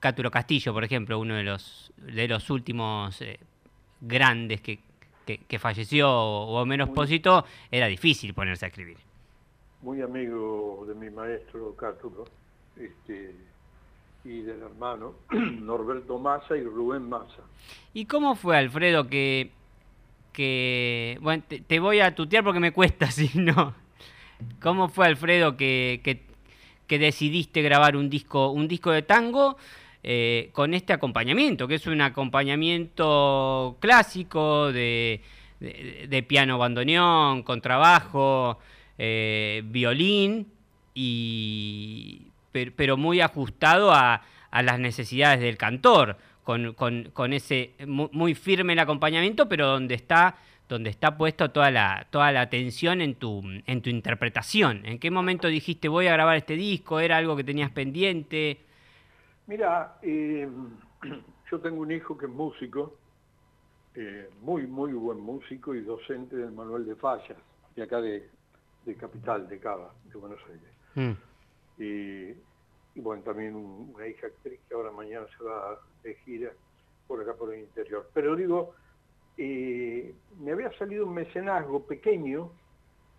Cáturo 0.00 0.30
Castillo, 0.30 0.72
por 0.72 0.84
ejemplo, 0.84 1.18
uno 1.18 1.34
de 1.34 1.42
los, 1.42 1.92
de 1.96 2.28
los 2.28 2.50
últimos 2.50 3.20
eh, 3.22 3.40
grandes 4.00 4.60
que, 4.60 4.78
que, 5.26 5.58
falleció 5.58 6.10
o 6.10 6.64
menos 6.64 6.90
posito, 6.90 7.44
era 7.70 7.86
difícil 7.86 8.32
ponerse 8.32 8.66
a 8.66 8.68
escribir 8.68 9.07
muy 9.82 10.02
amigo 10.02 10.84
de 10.88 10.94
mi 10.94 11.10
maestro 11.10 11.74
Cáturo, 11.76 12.24
este, 12.76 13.34
y 14.24 14.42
del 14.42 14.62
hermano 14.62 15.14
Norberto 15.30 16.18
Massa 16.18 16.56
y 16.56 16.62
Rubén 16.62 17.08
Massa. 17.08 17.42
¿Y 17.94 18.06
cómo 18.06 18.34
fue, 18.34 18.56
Alfredo, 18.56 19.08
que, 19.08 19.50
que 20.32 21.18
bueno, 21.20 21.42
te, 21.66 21.78
voy 21.78 22.00
a 22.00 22.14
tutear 22.14 22.44
porque 22.44 22.60
me 22.60 22.72
cuesta, 22.72 23.06
si 23.10 23.30
no. 23.38 23.74
¿Cómo 24.60 24.88
fue, 24.88 25.06
Alfredo, 25.06 25.56
que, 25.56 26.00
que, 26.86 26.98
decidiste 26.98 27.60
grabar 27.62 27.96
un 27.96 28.08
disco, 28.08 28.50
un 28.50 28.66
disco 28.66 28.90
de 28.90 29.02
tango 29.02 29.56
eh, 30.02 30.50
con 30.52 30.74
este 30.74 30.92
acompañamiento, 30.92 31.68
que 31.68 31.74
es 31.74 31.86
un 31.86 32.00
acompañamiento 32.00 33.76
clásico 33.80 34.72
de 34.72 35.20
de, 35.60 36.24
piano 36.26 36.58
bandoneón, 36.58 37.42
contrabajo, 37.42 38.58
eh, 38.98 39.62
violín, 39.64 40.48
y, 40.94 42.32
pero, 42.52 42.96
muy 42.96 43.20
ajustado 43.20 43.92
a, 43.92 44.22
las 44.50 44.78
necesidades 44.80 45.40
del 45.40 45.56
cantor, 45.56 46.16
con, 46.42 47.32
ese 47.32 47.74
muy, 47.86 48.34
firme 48.34 48.72
el 48.72 48.78
acompañamiento, 48.78 49.48
pero 49.48 49.66
donde 49.68 49.94
está 49.94 50.36
donde 50.68 50.90
está 50.90 51.16
puesto 51.16 51.50
toda 51.50 51.70
la, 51.70 52.06
toda 52.10 52.30
la 52.30 52.42
atención 52.42 53.00
en 53.00 53.14
tu, 53.14 53.42
en 53.66 53.80
tu 53.80 53.88
interpretación. 53.88 54.84
¿En 54.84 54.98
qué 54.98 55.10
momento 55.10 55.48
dijiste 55.48 55.88
voy 55.88 56.08
a 56.08 56.12
grabar 56.12 56.36
este 56.36 56.54
disco? 56.54 57.00
¿Era 57.00 57.16
algo 57.16 57.36
que 57.36 57.44
tenías 57.44 57.70
pendiente? 57.70 58.58
Mira, 59.46 59.96
eh, 60.02 60.46
yo 61.50 61.60
tengo 61.60 61.80
un 61.80 61.90
hijo 61.90 62.18
que 62.18 62.26
es 62.26 62.32
músico, 62.32 62.98
eh, 63.94 64.28
muy, 64.42 64.66
muy 64.66 64.92
buen 64.92 65.20
músico 65.20 65.74
y 65.74 65.80
docente 65.80 66.36
del 66.36 66.52
Manuel 66.52 66.84
de 66.84 66.94
Fallas, 66.96 67.38
de 67.74 67.82
acá 67.82 68.02
de, 68.02 68.28
Capital, 68.96 69.48
de 69.48 69.58
Cava, 69.58 69.92
de 70.04 70.18
Buenos 70.18 70.40
Aires. 70.48 70.72
Mm. 70.94 71.82
Y, 71.82 73.00
bueno, 73.00 73.22
también 73.22 73.54
una 73.54 74.06
hija 74.06 74.26
actriz 74.26 74.60
que 74.68 74.74
ahora 74.74 74.90
mañana 74.90 75.26
se 75.36 75.44
va 75.44 75.78
de 76.02 76.14
gira 76.24 76.52
por 77.06 77.22
acá 77.22 77.34
por 77.34 77.54
el 77.54 77.60
interior. 77.60 78.10
Pero 78.12 78.34
digo, 78.34 78.74
eh, 79.36 80.14
me 80.40 80.52
había 80.52 80.76
salido 80.78 81.06
un 81.06 81.14
mecenazgo 81.14 81.86
pequeño 81.86 82.50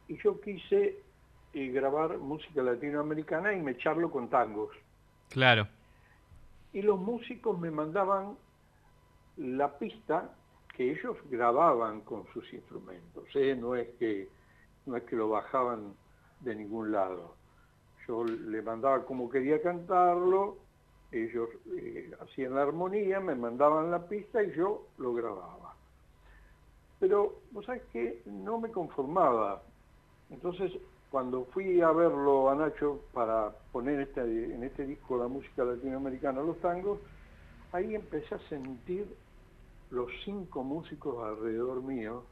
y 0.07 0.17
yo 0.21 0.39
quise 0.41 0.99
eh, 1.53 1.67
grabar 1.69 2.17
música 2.17 2.61
latinoamericana 2.61 3.53
y 3.53 3.61
me 3.61 3.71
echarlo 3.71 4.11
con 4.11 4.29
tangos. 4.29 4.75
Claro. 5.29 5.67
Y 6.73 6.81
los 6.81 6.99
músicos 6.99 7.57
me 7.59 7.71
mandaban 7.71 8.37
la 9.37 9.77
pista 9.79 10.35
que 10.75 10.91
ellos 10.91 11.17
grababan 11.29 12.01
con 12.01 12.25
sus 12.33 12.53
instrumentos, 12.53 13.25
¿eh? 13.35 13.55
no, 13.55 13.75
es 13.75 13.89
que, 13.97 14.29
no 14.85 14.97
es 14.97 15.03
que 15.03 15.15
lo 15.15 15.29
bajaban 15.29 15.93
de 16.41 16.55
ningún 16.55 16.91
lado. 16.91 17.35
Yo 18.07 18.23
le 18.23 18.61
mandaba 18.61 19.05
como 19.05 19.29
quería 19.29 19.61
cantarlo, 19.61 20.57
ellos 21.11 21.49
eh, 21.77 22.11
hacían 22.21 22.55
la 22.55 22.63
armonía, 22.63 23.19
me 23.19 23.35
mandaban 23.35 23.91
la 23.91 24.07
pista 24.07 24.43
y 24.43 24.51
yo 24.55 24.87
lo 24.97 25.13
grababa. 25.13 25.75
Pero, 26.99 27.39
vos 27.51 27.65
sabés 27.65 27.83
que 27.93 28.21
no 28.25 28.59
me 28.59 28.69
conformaba. 28.69 29.61
Entonces, 30.29 30.71
cuando 31.09 31.45
fui 31.45 31.81
a 31.81 31.91
verlo 31.91 32.49
a 32.49 32.55
Nacho 32.55 33.01
para 33.13 33.51
poner 33.71 34.01
este, 34.01 34.21
en 34.21 34.63
este 34.63 34.85
disco 34.85 35.17
la 35.17 35.27
música 35.27 35.63
latinoamericana, 35.63 36.41
los 36.41 36.59
tangos, 36.59 36.99
ahí 37.71 37.95
empecé 37.95 38.35
a 38.35 38.49
sentir 38.49 39.07
los 39.89 40.09
cinco 40.23 40.63
músicos 40.63 41.23
alrededor 41.23 41.81
mío 41.81 42.23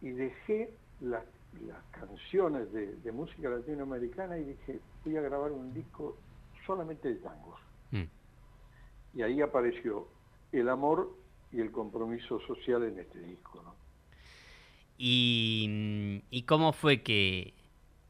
y 0.00 0.10
dejé 0.10 0.74
las, 1.00 1.24
canciones 1.90 2.72
de, 2.72 3.12
música 3.12 3.50
latinoamericana 3.50 4.38
y 4.38 4.44
dije, 4.44 4.80
voy 5.04 5.16
a 5.16 5.20
grabar 5.20 5.50
un 5.52 5.74
disco 5.74 6.16
solamente 6.64 7.08
de 7.08 7.16
tangos. 7.16 7.60
Mm. 7.90 8.04
Y 9.14 9.22
ahí 9.22 9.42
apareció 9.42 10.08
el 10.52 10.68
amor 10.68 11.16
y 11.52 11.60
el 11.60 11.70
compromiso 11.72 12.40
social 12.46 12.84
en 12.84 12.98
este 12.98 13.20
disco. 13.20 13.60
¿Y, 14.96 16.44
cómo 16.46 16.72
fue 16.72 17.02
que 17.02 17.54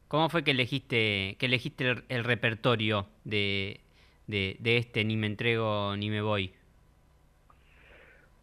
cómo 0.07 0.29
fue 0.29 0.43
que 0.43 0.51
elegiste 0.51 1.37
que 1.39 1.45
elegiste 1.45 2.03
el, 2.09 2.23
repertorio 2.25 3.07
de, 3.23 3.79
de, 4.27 4.57
de 4.59 4.77
este 4.77 5.05
Ni 5.05 5.15
me 5.15 5.27
entrego 5.27 5.95
ni 5.95 6.09
me 6.09 6.21
voy? 6.21 6.53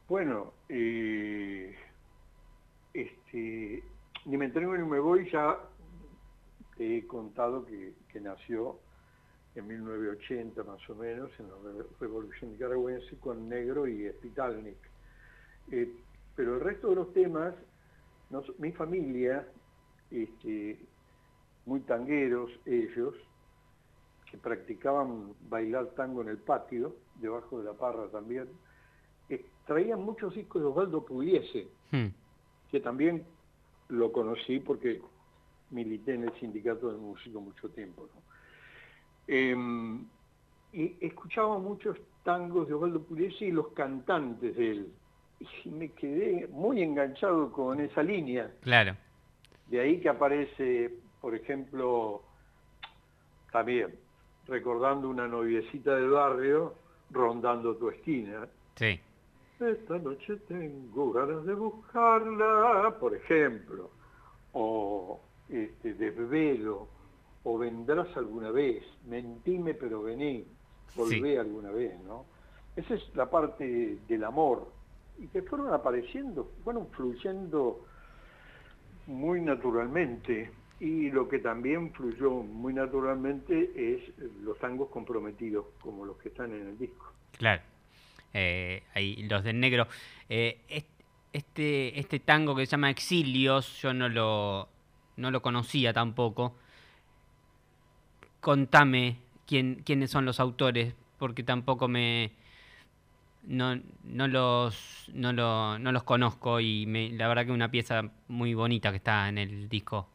Bueno, 0.08 0.54
eh, 0.70 1.76
este, 2.94 3.82
ni 4.28 4.36
me 4.36 4.44
entrego 4.44 4.76
ni 4.76 4.86
me 4.86 5.00
voy, 5.00 5.28
ya 5.30 5.58
he 6.78 7.06
contado 7.06 7.64
que, 7.64 8.20
nació 8.20 8.78
en 9.54 9.66
1980 9.66 10.64
más 10.64 10.90
o 10.90 10.94
menos, 10.96 11.30
en 11.38 11.48
la 11.48 11.84
Revolución 11.98 12.52
Nicaragüense, 12.52 13.16
con 13.20 13.48
Negro 13.48 13.86
y 13.86 14.06
Spitalnik. 14.10 14.76
Eh, 15.70 15.90
pero 16.36 16.56
el 16.56 16.60
resto 16.60 16.90
de 16.90 16.96
los 16.96 17.12
temas, 17.14 17.54
mi 18.58 18.72
familia, 18.72 19.48
este, 20.10 20.78
muy 21.64 21.80
tangueros 21.80 22.50
ellos, 22.66 23.14
que 24.30 24.36
practicaban 24.36 25.32
bailar 25.48 25.86
tango 25.96 26.20
en 26.20 26.28
el 26.28 26.38
patio, 26.38 26.96
debajo 27.16 27.60
de 27.60 27.64
la 27.64 27.72
parra 27.72 28.08
también, 28.08 28.48
traían 29.66 30.02
muchos 30.02 30.34
discos 30.34 30.60
de 30.60 30.68
Osvaldo 30.68 31.04
Pugliese, 31.04 31.68
hmm. 31.92 32.08
que 32.70 32.80
también 32.80 33.24
lo 33.88 34.12
conocí 34.12 34.60
porque 34.60 35.00
milité 35.70 36.14
en 36.14 36.24
el 36.24 36.32
sindicato 36.40 36.90
de 36.90 36.98
músicos 36.98 37.42
mucho 37.42 37.68
tiempo. 37.70 38.08
Em, 39.26 40.06
y 40.72 40.96
escuchaba 41.00 41.58
muchos 41.58 41.96
tangos 42.24 42.68
de 42.68 42.74
Osvaldo 42.74 43.02
Pugliese 43.02 43.46
y 43.46 43.50
los 43.52 43.68
cantantes 43.68 44.56
de 44.56 44.70
él. 44.70 44.92
Y 45.64 45.68
me 45.70 45.92
quedé 45.92 46.48
muy 46.48 46.82
enganchado 46.82 47.52
con 47.52 47.80
esa 47.80 48.02
línea. 48.02 48.50
Claro. 48.62 48.96
De 49.68 49.80
ahí 49.80 50.00
que 50.00 50.08
aparece, 50.08 50.94
por 51.20 51.34
ejemplo, 51.34 52.22
también 53.52 53.94
recordando 54.46 55.08
una 55.08 55.28
noviecita 55.28 55.94
del 55.94 56.10
barrio 56.10 56.74
rondando 57.10 57.76
tu 57.76 57.90
esquina. 57.90 58.48
Sí. 58.76 59.00
Esta 59.60 59.98
noche 59.98 60.36
tengo 60.46 61.12
ganas 61.12 61.44
de 61.44 61.52
buscarla, 61.52 62.94
por 63.00 63.12
ejemplo, 63.12 63.90
o 64.52 65.20
este, 65.48 65.94
desvelo, 65.94 66.86
o 67.42 67.58
vendrás 67.58 68.16
alguna 68.16 68.52
vez, 68.52 68.84
mentime 69.06 69.74
pero 69.74 70.02
vení, 70.02 70.46
volvé 70.94 71.40
alguna 71.40 71.72
vez, 71.72 71.98
¿no? 72.04 72.24
Esa 72.76 72.94
es 72.94 73.16
la 73.16 73.28
parte 73.28 73.98
del 74.06 74.22
amor, 74.22 74.70
y 75.18 75.26
que 75.26 75.42
fueron 75.42 75.74
apareciendo, 75.74 76.52
fueron 76.62 76.86
fluyendo 76.90 77.84
muy 79.08 79.40
naturalmente, 79.40 80.52
y 80.78 81.10
lo 81.10 81.28
que 81.28 81.40
también 81.40 81.92
fluyó 81.94 82.30
muy 82.30 82.72
naturalmente 82.74 83.72
es 83.74 84.16
los 84.42 84.56
tangos 84.60 84.88
comprometidos, 84.90 85.66
como 85.80 86.04
los 86.04 86.16
que 86.18 86.28
están 86.28 86.52
en 86.52 86.68
el 86.68 86.78
disco. 86.78 87.12
Claro 87.32 87.62
eh, 88.34 88.82
ahí, 88.94 89.16
los 89.28 89.44
del 89.44 89.60
negro. 89.60 89.86
Eh, 90.28 90.60
este, 91.32 91.98
este 91.98 92.20
tango 92.20 92.54
que 92.54 92.66
se 92.66 92.72
llama 92.72 92.90
Exilios, 92.90 93.80
yo 93.80 93.92
no 93.92 94.08
lo, 94.08 94.68
no 95.16 95.30
lo 95.30 95.42
conocía 95.42 95.92
tampoco. 95.92 96.54
Contame 98.40 99.18
quién, 99.46 99.82
quiénes 99.84 100.10
son 100.10 100.24
los 100.24 100.40
autores, 100.40 100.94
porque 101.18 101.42
tampoco 101.42 101.88
me... 101.88 102.32
No, 103.44 103.80
no, 104.04 104.28
los, 104.28 105.10
no, 105.14 105.32
lo, 105.32 105.78
no 105.78 105.92
los 105.92 106.02
conozco 106.02 106.60
y 106.60 106.84
la 107.16 107.28
verdad 107.28 107.46
que 107.46 107.52
una 107.52 107.70
pieza 107.70 108.10
muy 108.26 108.52
bonita 108.52 108.90
que 108.90 108.96
está 108.96 109.28
en 109.28 109.38
el 109.38 109.68
disco. 109.68 110.08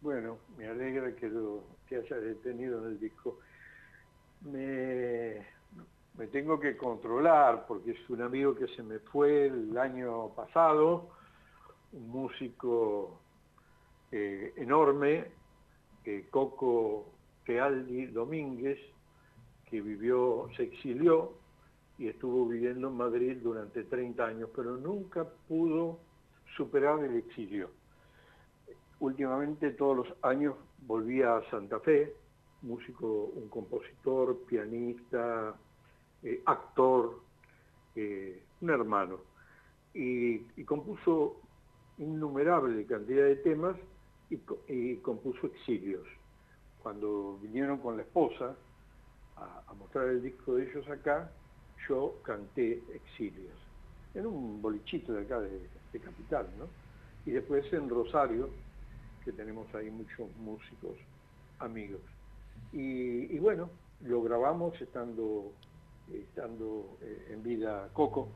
Bueno, 0.00 0.38
me 0.56 0.66
alegra 0.66 1.14
que 1.14 1.28
lo 1.28 1.64
que 1.88 1.96
hayas 1.96 2.22
detenido 2.22 2.86
en 2.86 2.92
el 2.92 3.00
disco. 3.00 3.38
Me, 4.42 5.44
me 6.18 6.26
tengo 6.28 6.58
que 6.58 6.76
controlar 6.76 7.66
porque 7.66 7.92
es 7.92 8.10
un 8.10 8.22
amigo 8.22 8.54
que 8.54 8.68
se 8.68 8.82
me 8.82 8.98
fue 8.98 9.46
el 9.46 9.76
año 9.76 10.28
pasado, 10.30 11.10
un 11.92 12.08
músico 12.08 13.20
eh, 14.10 14.54
enorme, 14.56 15.26
eh, 16.04 16.26
Coco 16.30 17.12
Tealdi 17.44 18.06
Domínguez, 18.06 18.78
que 19.66 19.80
vivió, 19.80 20.48
se 20.56 20.64
exilió 20.64 21.32
y 21.98 22.08
estuvo 22.08 22.46
viviendo 22.46 22.88
en 22.88 22.96
Madrid 22.96 23.38
durante 23.42 23.84
30 23.84 24.24
años, 24.24 24.50
pero 24.54 24.76
nunca 24.76 25.26
pudo 25.48 25.98
superar 26.56 27.02
el 27.04 27.16
exilio. 27.16 27.70
Últimamente 29.00 29.72
todos 29.72 29.96
los 29.98 30.16
años 30.22 30.54
volvía 30.86 31.36
a 31.36 31.50
Santa 31.50 31.80
Fe, 31.80 32.14
músico, 32.62 33.32
un 33.34 33.48
compositor, 33.48 34.38
pianista, 34.46 35.54
eh, 36.26 36.42
actor, 36.44 37.20
eh, 37.94 38.42
un 38.60 38.70
hermano, 38.70 39.20
y, 39.94 40.40
compuso 40.64 41.36
innumerable 41.98 42.84
cantidad 42.84 43.26
de 43.26 43.36
temas 43.36 43.76
y, 44.28 44.96
compuso 44.96 45.46
exilios. 45.46 46.04
Cuando 46.82 47.38
vinieron 47.40 47.78
con 47.78 47.96
la 47.96 48.02
esposa 48.02 48.56
a, 49.36 49.72
mostrar 49.78 50.08
el 50.08 50.20
disco 50.20 50.56
de 50.56 50.68
ellos 50.68 50.88
acá, 50.88 51.30
yo 51.88 52.16
canté 52.24 52.82
exilios, 52.92 53.54
en 54.14 54.26
un 54.26 54.60
bolichito 54.60 55.12
de 55.12 55.22
acá 55.22 55.40
de, 55.40 55.60
Capital, 55.96 56.46
¿no? 56.58 56.66
Y 57.24 57.30
después 57.30 57.72
en 57.72 57.88
Rosario, 57.88 58.50
que 59.24 59.32
tenemos 59.32 59.72
ahí 59.74 59.90
muchos 59.90 60.28
músicos 60.38 60.98
amigos. 61.60 62.02
y, 62.72 63.38
bueno, 63.38 63.70
lo 64.02 64.22
grabamos 64.22 64.78
estando 64.80 65.52
estando 66.12 66.98
eh, 67.02 67.32
en 67.32 67.42
vida 67.42 67.88
Coco. 67.92 68.32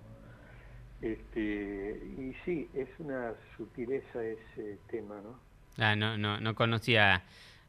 Este, 1.00 2.02
y 2.18 2.34
sí, 2.44 2.68
es 2.74 2.88
una 2.98 3.32
sutileza 3.56 4.22
ese 4.24 4.78
tema, 4.90 5.20
¿no? 5.22 5.38
Ah, 5.78 5.96
no, 5.96 6.18
no, 6.18 6.40
no 6.40 6.54
conocía, 6.54 7.22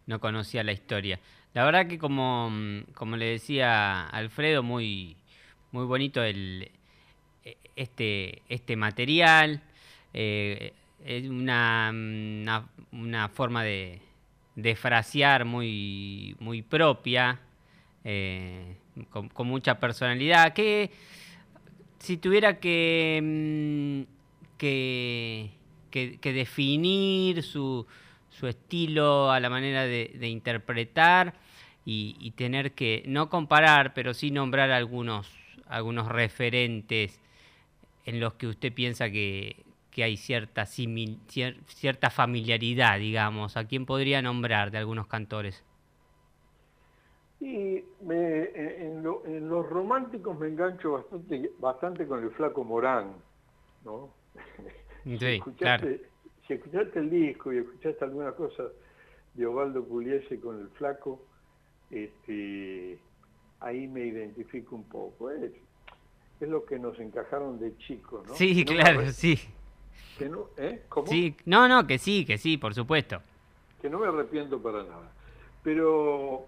no 0.05 0.19
conocía 0.19 0.63
la 0.63 0.73
historia. 0.73 1.19
La 1.53 1.63
verdad 1.63 1.87
que 1.87 1.97
como, 1.97 2.51
como 2.93 3.15
le 3.15 3.25
decía 3.25 4.07
Alfredo, 4.07 4.63
muy, 4.63 5.15
muy 5.71 5.85
bonito 5.85 6.21
el, 6.23 6.71
este, 7.75 8.41
este 8.49 8.75
material. 8.75 9.61
Eh, 10.13 10.73
es 11.03 11.27
una, 11.27 11.91
una, 12.91 13.29
forma 13.29 13.63
de, 13.63 14.01
de, 14.55 14.75
frasear 14.75 15.45
muy, 15.45 16.35
muy 16.39 16.61
propia, 16.61 17.39
eh, 18.03 18.75
con, 19.09 19.47
mucha 19.47 19.79
personalidad, 19.79 20.53
que 20.53 20.91
si 21.99 22.17
tuviera 22.17 22.59
que, 22.59 23.19
mm, 23.21 24.57
que, 24.57 25.51
que, 25.89 26.33
definir 26.33 27.43
su, 27.43 27.85
su, 28.29 28.47
estilo 28.47 29.31
a 29.31 29.39
la 29.39 29.49
manera 29.49 29.85
de, 29.85 30.27
interpretar 30.27 31.33
y, 31.85 32.31
tener 32.31 32.73
que 32.73 33.03
no 33.07 33.29
comparar, 33.29 33.93
pero 33.93 34.13
sí 34.13 34.31
nombrar 34.31 34.71
algunos, 34.71 35.29
algunos 35.67 36.07
referentes 36.07 37.19
en 38.05 38.19
los 38.19 38.33
que 38.33 38.47
usted 38.47 38.73
piensa 38.73 39.09
que, 39.09 39.63
que 39.91 40.03
hay 40.03 40.17
cierta, 40.17 40.65
cierta 40.65 42.09
familiaridad, 42.09 42.97
digamos? 42.99 43.57
¿A 43.57 43.65
quién 43.65 43.85
podría 43.85 44.21
nombrar 44.21 44.71
de 44.71 44.79
algunos 44.79 45.07
cantores? 45.07 45.63
Y 47.41 47.83
en, 48.07 49.03
los 49.03 49.69
románticos 49.69 50.39
me 50.39 50.47
engancho 50.47 50.93
bastante, 50.93 51.51
bastante 51.59 52.07
con 52.07 52.23
el 52.23 52.31
flaco 52.31 52.63
Morán, 52.63 53.15
¿no? 53.83 54.09
Sí, 55.03 55.17
si, 55.17 55.25
escuchaste, 55.25 56.01
si 56.45 56.53
escuchaste 56.53 56.99
el 56.99 57.09
disco 57.09 57.51
y 57.51 57.57
escuchaste 57.57 58.05
alguna 58.05 58.33
cosa 58.33 58.65
de 59.33 59.47
Ovaldo 59.47 59.83
Pugliese 59.83 60.39
con 60.39 60.59
el 60.59 60.69
flaco, 60.69 61.23
este, 61.89 62.99
ahí 63.61 63.87
me 63.87 64.05
identifico 64.05 64.75
un 64.75 64.83
poco. 64.83 65.31
Es, 65.31 65.51
es 66.39 66.47
lo 66.47 66.63
que 66.63 66.77
nos 66.77 66.99
encajaron 66.99 67.59
de 67.59 67.75
chicos, 67.77 68.27
¿no? 68.27 68.35
Sí, 68.35 68.63
claro, 68.63 69.09
sí 69.11 69.39
no, 70.29 70.47
¿eh? 70.57 70.83
¿Cómo? 70.89 71.07
Sí, 71.07 71.35
no, 71.45 71.67
no, 71.67 71.87
que 71.87 71.97
sí, 71.97 72.25
que 72.25 72.37
sí, 72.37 72.57
por 72.57 72.73
supuesto. 72.73 73.21
Que 73.81 73.89
no 73.89 73.99
me 73.99 74.07
arrepiento 74.07 74.61
para 74.61 74.83
nada. 74.83 75.11
Pero 75.63 76.45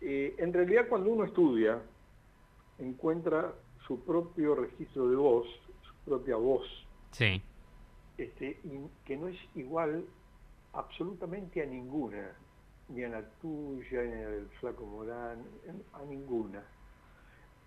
eh, 0.00 0.34
en 0.38 0.52
realidad 0.52 0.88
cuando 0.88 1.10
uno 1.10 1.24
estudia, 1.24 1.80
encuentra 2.78 3.52
su 3.86 4.04
propio 4.04 4.54
registro 4.54 5.08
de 5.08 5.16
voz, 5.16 5.46
su 5.82 5.94
propia 6.04 6.36
voz. 6.36 6.66
Sí. 7.12 7.42
Este, 8.16 8.58
que 9.04 9.16
no 9.16 9.28
es 9.28 9.38
igual 9.54 10.04
absolutamente 10.72 11.62
a 11.62 11.66
ninguna, 11.66 12.32
ni 12.88 13.04
a 13.04 13.08
la 13.08 13.22
tuya, 13.40 14.02
ni 14.02 14.22
a 14.22 14.28
del 14.28 14.48
Flaco 14.60 14.84
Morán, 14.86 15.44
a 15.92 16.02
ninguna. 16.04 16.62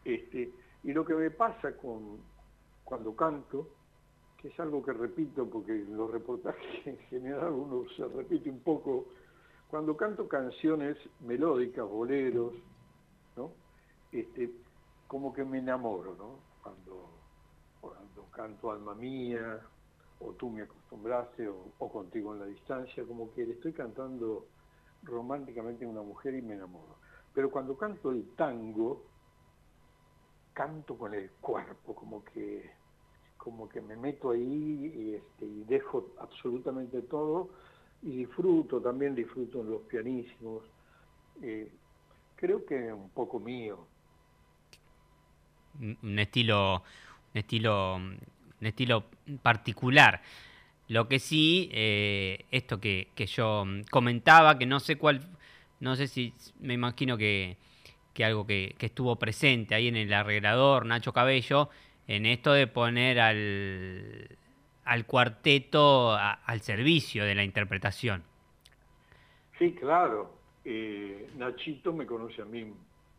Este, 0.03 0.51
y 0.83 0.93
lo 0.93 1.05
que 1.05 1.13
me 1.13 1.31
pasa 1.31 1.75
con 1.77 2.19
cuando 2.83 3.15
canto 3.15 3.69
que 4.41 4.47
es 4.47 4.59
algo 4.59 4.83
que 4.83 4.91
repito 4.91 5.47
porque 5.47 5.71
en 5.71 5.95
los 5.95 6.11
reportajes 6.11 6.65
en 6.85 6.97
general 7.09 7.51
uno 7.51 7.85
se 7.95 8.07
repite 8.07 8.49
un 8.49 8.59
poco, 8.59 9.05
cuando 9.71 9.95
canto 9.95 10.27
canciones 10.27 10.97
melódicas, 11.21 11.87
boleros, 11.87 12.53
¿no? 13.37 13.51
Este, 14.11 14.51
como 15.07 15.33
que 15.33 15.45
me 15.45 15.59
enamoro, 15.59 16.13
¿no? 16.15 16.39
Cuando, 16.61 17.09
canto 18.31 18.71
Alma 18.71 18.93
Mía, 18.95 19.61
o 20.19 20.33
Tú 20.33 20.49
me 20.49 20.63
acostumbraste, 20.63 21.47
o, 21.47 21.89
Contigo 21.89 22.33
en 22.33 22.41
la 22.41 22.45
distancia, 22.47 23.05
como 23.05 23.33
que 23.33 23.45
le 23.45 23.53
estoy 23.53 23.71
cantando 23.71 24.45
románticamente 25.03 25.85
a 25.85 25.87
una 25.87 26.01
mujer 26.01 26.35
y 26.35 26.41
me 26.41 26.55
enamoro. 26.55 26.97
Pero 27.33 27.49
cuando 27.49 27.77
canto 27.77 28.11
el 28.11 28.29
tango, 28.35 29.03
canto 30.53 30.97
con 30.97 31.13
el 31.13 31.29
cuerpo, 31.41 31.95
como 31.95 32.23
que 32.25 32.69
como 33.37 33.67
que 33.67 33.81
me 33.81 33.95
meto 33.95 34.29
ahí 34.29 35.15
este, 35.15 35.45
y 35.45 35.63
dejo 35.63 36.11
absolutamente 36.19 37.01
todo 37.01 37.49
y 38.03 38.17
disfruto, 38.17 38.81
también 38.81 39.15
disfruto 39.15 39.61
en 39.61 39.69
los 39.69 39.81
pianísimos. 39.83 40.63
Eh, 41.41 41.71
creo 42.35 42.65
que 42.65 42.87
es 42.87 42.93
un 42.93 43.09
poco 43.09 43.39
mío. 43.39 43.85
Un 45.79 46.19
estilo, 46.19 46.83
un 47.33 47.37
estilo, 47.37 47.95
un 47.95 48.67
estilo 48.67 49.05
particular. 49.41 50.21
Lo 50.87 51.07
que 51.07 51.19
sí, 51.19 51.69
eh, 51.71 52.45
esto 52.51 52.79
que, 52.79 53.09
que, 53.15 53.25
yo 53.25 53.63
comentaba, 53.89 54.57
que 54.57 54.65
no 54.65 54.79
sé 54.79 54.97
cuál, 54.97 55.21
no 55.79 55.95
sé 55.95 56.07
si 56.07 56.33
me 56.59 56.73
imagino 56.73 57.17
que, 57.17 57.55
que 58.13 58.25
algo 58.25 58.45
que, 58.45 58.75
que 58.77 58.87
estuvo 58.87 59.15
presente 59.15 59.73
ahí 59.73 59.87
en 59.87 59.95
el 59.95 60.11
arreglador, 60.11 60.85
Nacho 60.85 61.13
Cabello, 61.13 61.69
en 62.07 62.25
esto 62.25 62.51
de 62.51 62.67
poner 62.67 63.21
al, 63.21 64.37
al 64.85 65.05
cuarteto 65.05 66.15
al 66.15 66.61
servicio 66.61 67.23
de 67.23 67.35
la 67.35 67.43
interpretación. 67.43 68.23
Sí, 69.57 69.73
claro. 69.75 70.33
Eh, 70.65 71.29
Nachito 71.37 71.93
me 71.93 72.05
conoce 72.05 72.41
a 72.41 72.45
mí 72.45 72.73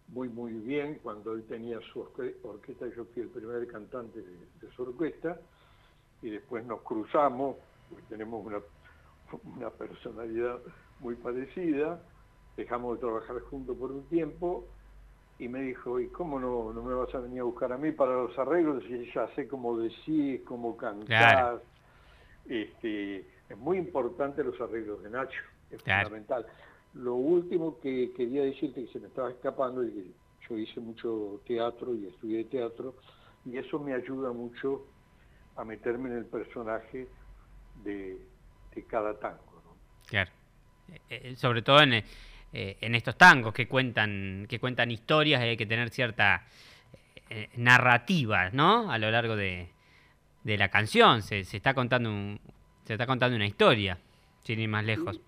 muy, 0.08 0.28
muy 0.28 0.52
bien. 0.52 0.98
Cuando 1.02 1.32
él 1.32 1.44
tenía 1.44 1.78
su 1.92 2.00
orquesta, 2.42 2.86
yo 2.96 3.04
fui 3.06 3.22
el 3.22 3.28
primer 3.28 3.66
cantante 3.68 4.20
de, 4.20 4.70
su 4.74 4.82
orquesta. 4.82 5.40
Y 6.20 6.30
después 6.30 6.64
nos 6.64 6.82
cruzamos, 6.82 7.56
porque 7.88 8.04
tenemos 8.08 8.44
una, 8.44 8.58
una 9.56 9.70
personalidad 9.70 10.58
muy 11.00 11.14
parecida. 11.16 12.02
Dejamos 12.56 12.96
de 12.96 13.00
trabajar 13.00 13.40
juntos 13.42 13.76
por 13.76 13.90
un 13.92 14.04
tiempo 14.08 14.66
y 15.38 15.48
me 15.48 15.62
dijo, 15.62 15.98
¿y 15.98 16.08
cómo 16.08 16.38
no, 16.38 16.72
no 16.72 16.82
me 16.82 16.94
vas 16.94 17.14
a 17.14 17.18
venir 17.18 17.40
a 17.40 17.44
buscar 17.44 17.72
a 17.72 17.78
mí 17.78 17.92
para 17.92 18.12
los 18.12 18.38
arreglos? 18.38 18.84
Y 18.88 19.10
ya 19.12 19.28
sé 19.34 19.48
cómo 19.48 19.78
decís, 19.78 20.40
cómo 20.44 20.76
cantar. 20.76 21.62
Este, 22.46 23.18
es 23.48 23.58
muy 23.58 23.78
importante 23.78 24.44
los 24.44 24.60
arreglos 24.60 25.02
de 25.02 25.10
Nacho, 25.10 25.40
es 25.70 25.82
fundamental. 25.82 26.46
Lo 26.94 27.14
último 27.14 27.78
que 27.80 28.12
quería 28.16 28.42
decirte 28.42 28.84
que 28.84 28.92
se 28.92 29.00
me 29.00 29.08
estaba 29.08 29.30
escapando, 29.30 29.84
y 29.84 30.14
yo 30.48 30.58
hice 30.58 30.80
mucho 30.80 31.40
teatro 31.46 31.94
y 31.94 32.06
estudié 32.06 32.44
teatro, 32.44 32.94
y 33.44 33.56
eso 33.56 33.78
me 33.78 33.94
ayuda 33.94 34.32
mucho 34.32 34.86
a 35.56 35.64
meterme 35.64 36.10
en 36.10 36.18
el 36.18 36.26
personaje 36.26 37.08
de, 37.82 38.18
cada 38.88 39.18
tango. 39.18 39.62
Claro, 40.06 40.30
eh, 40.88 41.00
eh, 41.08 41.36
sobre 41.36 41.62
todo 41.62 41.80
en 41.80 42.04
eh, 42.52 42.76
en 42.80 42.94
estos 42.94 43.16
tangos 43.16 43.54
que 43.54 43.66
cuentan, 43.66 44.46
que 44.48 44.58
cuentan 44.58 44.90
historias 44.90 45.40
y 45.42 45.48
hay 45.48 45.56
que 45.56 45.66
tener 45.66 45.90
cierta 45.90 46.44
eh, 47.30 47.48
narrativa, 47.56 48.50
¿no? 48.50 48.90
A 48.90 48.98
lo 48.98 49.10
largo 49.10 49.36
de, 49.36 49.68
de 50.44 50.58
la 50.58 50.68
canción. 50.68 51.22
Se, 51.22 51.44
se, 51.44 51.56
está 51.56 51.72
contando 51.72 52.38
se 52.84 52.94
está 52.94 53.06
contando 53.06 53.36
una 53.36 53.46
historia, 53.46 53.98
sin 54.42 54.58
ir 54.58 54.68
más 54.68 54.84
lejos. 54.84 55.20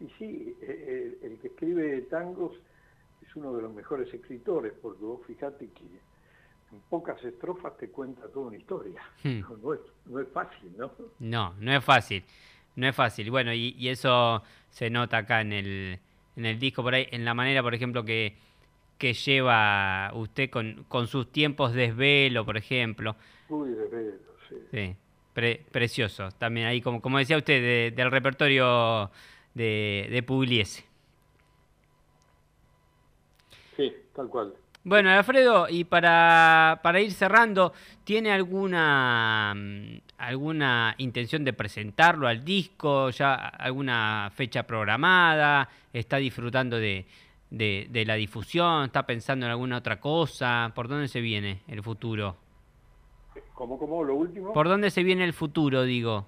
Y, 0.00 0.06
sí, 0.18 0.56
eh, 0.62 1.18
el, 1.22 1.38
que 1.38 1.48
escribe 1.48 2.00
tangos 2.02 2.52
es 3.26 3.36
uno 3.36 3.54
de 3.54 3.62
los 3.62 3.74
mejores 3.74 4.12
escritores, 4.12 4.72
porque 4.80 5.04
vos 5.04 5.20
fíjate 5.26 5.68
que 5.68 5.84
en 5.84 6.80
pocas 6.88 7.22
estrofas 7.24 7.76
te 7.76 7.88
cuenta 7.88 8.26
toda 8.28 8.46
una 8.46 8.56
historia. 8.56 9.02
Hmm. 9.22 9.40
No, 9.62 9.74
es, 9.74 9.80
no 10.06 10.20
es 10.20 10.28
fácil, 10.28 10.72
¿no? 10.76 10.90
No, 11.18 11.54
no 11.58 11.72
es 11.72 11.84
fácil. 11.84 12.24
No 12.76 12.88
es 12.88 12.96
fácil. 12.96 13.30
Bueno, 13.30 13.52
y, 13.52 13.74
y 13.78 13.88
eso 13.88 14.42
se 14.70 14.90
nota 14.90 15.18
acá 15.18 15.40
en 15.40 15.52
el, 15.52 16.00
en 16.36 16.46
el 16.46 16.58
disco 16.58 16.82
por 16.82 16.94
ahí, 16.94 17.08
en 17.10 17.24
la 17.24 17.34
manera, 17.34 17.62
por 17.62 17.74
ejemplo, 17.74 18.04
que, 18.04 18.36
que 18.98 19.12
lleva 19.14 20.10
usted 20.14 20.50
con, 20.50 20.84
con 20.88 21.06
sus 21.06 21.30
tiempos 21.30 21.72
de 21.72 21.88
desvelo, 21.88 22.44
por 22.44 22.56
ejemplo. 22.56 23.16
Uy, 23.48 23.70
desvelo, 23.70 24.18
sí. 24.48 24.56
Sí, 24.70 24.96
precioso. 25.70 26.30
También 26.38 26.66
ahí, 26.66 26.80
como, 26.80 27.00
como 27.00 27.18
decía 27.18 27.36
usted, 27.36 27.92
del 27.94 28.10
repertorio 28.10 29.10
de, 29.54 30.08
de 30.10 30.22
Pugliese. 30.22 30.84
Sí, 33.76 33.92
tal 34.14 34.28
cual. 34.28 34.54
Bueno, 34.86 35.10
Alfredo, 35.10 35.66
y 35.68 35.84
para, 35.84 36.80
para 36.82 37.00
ir 37.00 37.10
cerrando, 37.12 37.72
¿tiene 38.04 38.30
alguna, 38.30 39.54
alguna 40.26 40.94
intención 40.98 41.44
de 41.44 41.52
presentarlo 41.52 42.26
al 42.26 42.44
disco? 42.44 43.10
¿Ya 43.10 43.34
alguna 43.34 44.30
fecha 44.34 44.64
programada? 44.64 45.68
¿Está 45.92 46.16
disfrutando 46.16 46.76
de, 46.76 47.06
de, 47.50 48.04
la 48.06 48.14
difusión? 48.14 48.84
¿Está 48.84 49.06
pensando 49.06 49.46
en 49.46 49.52
alguna 49.52 49.78
otra 49.78 50.00
cosa? 50.00 50.72
¿Por 50.74 50.88
dónde 50.88 51.08
se 51.08 51.20
viene 51.20 51.62
el 51.68 51.82
futuro? 51.82 52.36
¿Cómo, 53.52 53.78
cómo? 53.78 54.02
¿Lo 54.04 54.14
último? 54.16 54.52
¿Por 54.52 54.68
dónde 54.68 54.90
se 54.90 55.02
viene 55.02 55.24
el 55.24 55.32
futuro, 55.32 55.82
digo? 55.82 56.26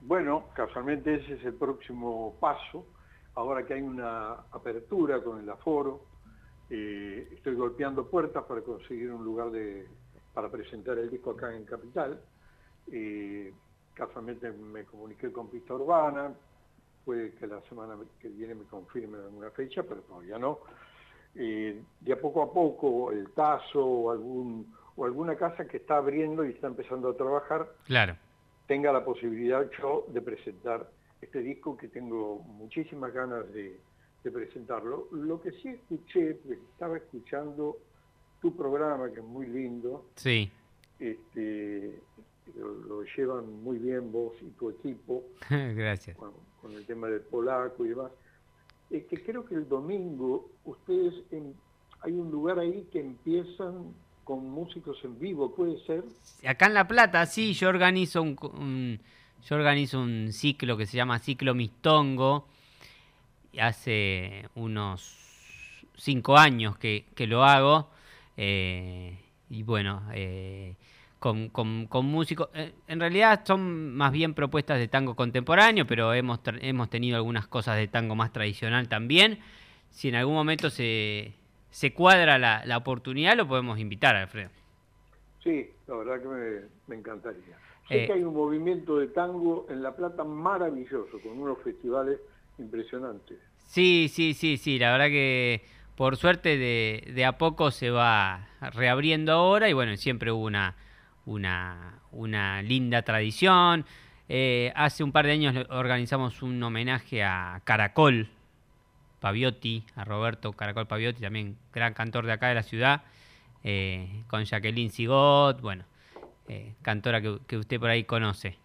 Bueno, 0.00 0.44
casualmente 0.54 1.14
ese 1.14 1.34
es 1.34 1.44
el 1.44 1.54
próximo 1.54 2.36
paso. 2.40 2.86
Ahora 3.34 3.66
que 3.66 3.74
hay 3.74 3.82
una 3.82 4.32
apertura 4.52 5.22
con 5.22 5.40
el 5.40 5.50
aforo, 5.50 6.02
eh, 6.70 7.28
estoy 7.32 7.54
golpeando 7.54 8.08
puertas 8.08 8.44
para 8.44 8.62
conseguir 8.62 9.12
un 9.12 9.24
lugar 9.24 9.50
de, 9.50 9.86
para 10.32 10.50
presentar 10.50 10.98
el 10.98 11.10
disco 11.10 11.32
acá 11.32 11.54
en 11.54 11.64
Capital. 11.64 12.20
Casualmente 13.94 14.50
me 14.52 14.84
comuniqué 14.84 15.32
con 15.32 15.48
Pista 15.48 15.74
Urbana, 15.74 16.34
puede 17.04 17.32
que 17.34 17.46
la 17.46 17.60
semana 17.62 17.96
que 18.20 18.28
viene 18.28 18.54
me 18.54 18.64
confirmen 18.64 19.20
alguna 19.20 19.50
fecha, 19.50 19.82
pero 19.82 20.02
todavía 20.02 20.38
no. 20.38 20.60
de 21.34 22.12
a 22.12 22.20
poco 22.20 22.42
a 22.42 22.52
poco, 22.52 23.12
el 23.12 23.30
Tazo 23.30 23.84
o, 23.84 24.10
algún, 24.10 24.74
o 24.96 25.04
alguna 25.04 25.36
casa 25.36 25.66
que 25.66 25.78
está 25.78 25.98
abriendo 25.98 26.44
y 26.44 26.50
está 26.50 26.66
empezando 26.66 27.08
a 27.08 27.16
trabajar, 27.16 27.72
claro. 27.84 28.16
tenga 28.66 28.92
la 28.92 29.04
posibilidad 29.04 29.68
yo 29.78 30.06
de 30.08 30.20
presentar 30.20 30.90
este 31.20 31.40
disco 31.40 31.76
que 31.76 31.88
tengo 31.88 32.40
muchísimas 32.40 33.12
ganas 33.12 33.50
de, 33.52 33.80
presentarlo. 34.22 35.06
Lo 35.12 35.40
que 35.40 35.52
sí 35.52 35.68
escuché, 35.68 36.34
pues 36.34 36.58
estaba 36.72 36.96
escuchando 36.96 37.78
tu 38.42 38.56
programa, 38.56 39.08
que 39.12 39.20
es 39.20 39.24
muy 39.24 39.46
lindo. 39.46 40.06
Sí. 40.16 40.50
Este, 40.98 42.00
lo, 42.54 43.02
llevan 43.16 43.62
muy 43.62 43.78
bien 43.78 44.12
vos 44.12 44.34
y 44.40 44.50
tu 44.50 44.70
equipo. 44.70 45.24
Gracias. 45.50 46.16
Con, 46.16 46.32
el 46.72 46.84
tema 46.84 47.06
del 47.08 47.20
polaco 47.20 47.84
y 47.86 47.90
demás. 47.90 48.10
que 48.90 49.22
creo 49.24 49.44
que 49.44 49.54
el 49.54 49.68
domingo 49.68 50.50
ustedes, 50.64 51.14
hay 52.00 52.12
un 52.12 52.30
lugar 52.30 52.58
ahí 52.58 52.88
que 52.92 53.00
empiezan 53.00 53.94
con 54.24 54.50
músicos 54.50 54.98
en 55.04 55.18
vivo, 55.20 55.54
¿puede 55.54 55.78
ser? 55.86 56.02
Acá 56.44 56.66
en 56.66 56.74
La 56.74 56.88
Plata, 56.88 57.24
sí, 57.26 57.52
yo 57.52 57.68
organizo 57.68 58.22
un, 58.22 58.98
yo 59.44 59.54
organizo 59.54 60.00
un 60.00 60.32
ciclo 60.32 60.76
que 60.76 60.86
se 60.86 60.96
llama 60.96 61.20
Ciclo 61.20 61.54
Mistongo. 61.54 62.48
Hace 63.60 64.48
unos 64.56 65.16
cinco 65.96 66.36
años 66.36 66.76
que, 66.76 67.06
lo 67.28 67.44
hago. 67.44 67.90
Eh, 68.36 69.16
y 69.48 69.62
bueno, 69.62 70.02
eh, 70.12 70.74
con, 71.50 71.86
con, 71.86 72.04
músicos. 72.06 72.48
Eh, 72.54 72.72
en 72.86 73.00
realidad 73.00 73.42
son 73.44 73.94
más 73.94 74.12
bien 74.12 74.34
propuestas 74.34 74.78
de 74.78 74.86
tango 74.86 75.16
contemporáneo, 75.16 75.86
pero 75.86 76.14
hemos, 76.14 76.40
hemos 76.60 76.88
tenido 76.90 77.16
algunas 77.16 77.48
cosas 77.48 77.76
de 77.76 77.88
tango 77.88 78.14
más 78.14 78.32
tradicional 78.32 78.88
también. 78.88 79.40
Si 79.90 80.08
en 80.08 80.14
algún 80.14 80.34
momento 80.34 80.70
se, 80.70 81.32
se 81.70 81.92
cuadra 81.92 82.38
la, 82.38 82.64
la 82.64 82.76
oportunidad, 82.76 83.36
lo 83.36 83.48
podemos 83.48 83.78
invitar, 83.78 84.14
Alfredo. 84.14 84.50
Sí, 85.42 85.68
la 85.88 85.96
verdad 85.96 86.22
que 86.22 86.28
me, 86.28 86.60
me 86.86 86.96
encantaría. 86.96 87.58
Sé 87.88 88.04
eh, 88.04 88.06
que 88.06 88.12
hay 88.12 88.22
un 88.22 88.34
movimiento 88.34 88.98
de 88.98 89.08
tango 89.08 89.66
en 89.68 89.82
La 89.82 89.96
Plata 89.96 90.22
maravilloso, 90.22 91.18
con 91.22 91.40
unos 91.40 91.58
festivales 91.62 92.20
impresionantes. 92.58 93.38
Sí, 93.66 94.08
sí, 94.12 94.34
sí, 94.34 94.58
sí, 94.58 94.78
la 94.78 94.92
verdad 94.92 95.06
que 95.06 95.64
por 95.96 96.16
suerte 96.16 96.58
de, 96.58 97.10
de 97.14 97.24
a 97.24 97.38
poco 97.38 97.70
se 97.70 97.90
va 97.90 98.48
reabriendo 98.60 99.32
ahora 99.32 99.68
y 99.68 99.72
bueno, 99.72 99.96
siempre 99.96 100.30
hubo 100.30 100.44
una, 100.44 100.76
una, 101.26 102.00
una 102.12 102.62
linda 102.62 103.02
tradición. 103.02 103.84
Eh, 104.28 104.72
hace 104.74 105.04
un 105.04 105.12
par 105.12 105.26
de 105.26 105.32
años 105.32 105.66
organizamos 105.70 106.42
un 106.42 106.60
homenaje 106.62 107.22
a 107.22 107.60
Caracol 107.64 108.28
Paviotti, 109.20 109.84
a 109.94 110.04
Roberto 110.04 110.52
Caracol 110.52 110.86
Paviotti, 110.86 111.20
también 111.20 111.56
gran 111.72 111.94
cantor 111.94 112.26
de 112.26 112.32
acá 112.32 112.48
de 112.48 112.54
la 112.54 112.62
ciudad, 112.62 113.02
eh, 113.62 114.24
con 114.26 114.44
Jacqueline 114.44 114.90
Sigot, 114.90 115.60
bueno, 115.60 115.84
eh, 116.48 116.74
cantora 116.82 117.20
que, 117.20 117.56
usted 117.56 117.78
por 117.78 117.90
ahí 117.90 118.04
conoce. 118.04 118.56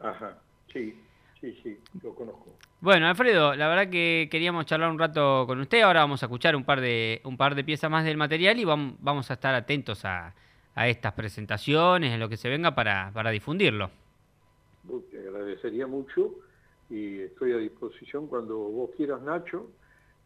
Ajá, 0.00 0.38
sí, 0.72 1.00
sí, 1.40 1.58
sí, 1.62 1.78
lo 2.02 2.14
conozco. 2.14 2.56
Bueno, 2.80 3.08
Alfredo, 3.08 3.56
la 3.56 3.66
verdad 3.66 3.90
que 3.90 4.28
queríamos 4.30 4.64
charlar 4.66 4.90
un 4.90 5.00
rato 5.00 5.44
con 5.48 5.58
usted. 5.58 5.82
Ahora 5.82 6.00
vamos 6.00 6.22
a 6.22 6.26
escuchar 6.26 6.54
un 6.54 6.62
par 6.62 6.80
de, 6.80 7.20
un 7.24 7.36
par 7.36 7.56
de 7.56 7.64
piezas 7.64 7.90
más 7.90 8.04
del 8.04 8.16
material 8.16 8.58
y 8.60 8.64
vamos, 8.64 9.30
a 9.30 9.34
estar 9.34 9.52
atentos 9.54 10.04
a, 10.04 10.32
estas 10.76 11.12
presentaciones, 11.12 12.12
en 12.12 12.20
lo 12.20 12.28
que 12.28 12.36
se 12.36 12.48
venga 12.48 12.74
para, 12.74 13.10
para 13.12 13.30
difundirlo. 13.30 13.90
Te 15.10 15.18
agradecería 15.18 15.86
mucho 15.86 16.34
y 16.88 17.20
estoy 17.20 17.52
a 17.52 17.56
disposición 17.56 18.26
cuando 18.26 18.56
vos 18.58 18.90
quieras, 18.96 19.20
Nacho. 19.22 19.70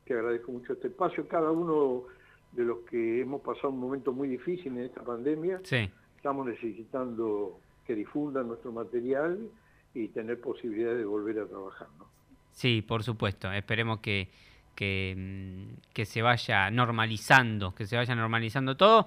Te 0.05 0.15
agradezco 0.15 0.53
mucho 0.53 0.75
este 0.75 0.89
espacio. 0.89 1.27
Cada 1.27 1.51
uno 1.51 2.05
de 2.53 2.65
los 2.65 2.79
que 2.81 3.23
hemos 3.23 3.41
pasado 3.41 3.71
un 3.71 3.81
momento 3.81 4.13
muy 4.13 4.29
difícil 4.29 4.77
en 4.77 4.85
esta 4.85 5.03
pandemia, 5.03 5.61
sí 5.65 5.91
estamos 6.23 6.47
necesitando 6.47 7.59
que 7.85 7.97
difundan 7.97 8.47
nuestro 8.47 8.71
material 8.71 9.51
y 9.93 10.07
tener 10.07 10.41
posibilidad 10.41 10.95
de 10.95 11.05
volver 11.05 11.41
a 11.41 11.47
trabajar. 11.47 11.89
¿no? 11.99 12.07
Sí, 12.53 12.81
por 12.81 13.03
supuesto. 13.03 13.51
Esperemos 13.51 13.99
que, 13.99 14.29
que, 14.77 15.17
mm, 15.17 16.01
se 16.05 16.23
vaya 16.23 16.71
normalizando, 16.71 17.75
que 17.75 17.87
se 17.87 17.97
vaya 17.97 18.15
normalizando 18.15 18.77
todo. 18.77 19.05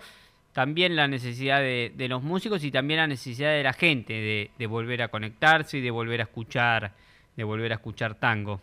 También 0.55 0.95
la 0.95 1.09
necesidad 1.09 1.59
de, 1.59 2.07
los 2.07 2.23
músicos 2.23 2.63
y 2.63 2.71
también 2.71 3.01
la 3.01 3.07
necesidad 3.07 3.51
de 3.51 3.61
la 3.61 3.73
gente 3.73 4.49
de, 4.57 4.67
volver 4.67 5.01
a 5.01 5.09
conectarse 5.09 5.79
y 5.79 5.81
de 5.81 5.91
volver 5.91 6.21
a 6.21 6.23
escuchar, 6.23 6.93
de 7.35 7.43
volver 7.43 7.73
a 7.73 7.75
escuchar 7.75 8.15
tango. 8.15 8.61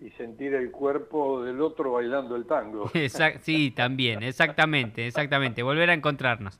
Y 0.00 0.10
sentir 0.10 0.52
el 0.52 0.72
cuerpo 0.72 1.44
del 1.44 1.60
otro 1.60 1.92
bailando 1.92 2.34
el 2.34 2.44
tango. 2.44 2.90
sí, 3.40 3.70
también, 3.70 4.24
exactamente, 4.24 5.06
exactamente. 5.06 5.62
Volver 5.62 5.90
a 5.90 5.94
encontrarnos. 5.94 6.58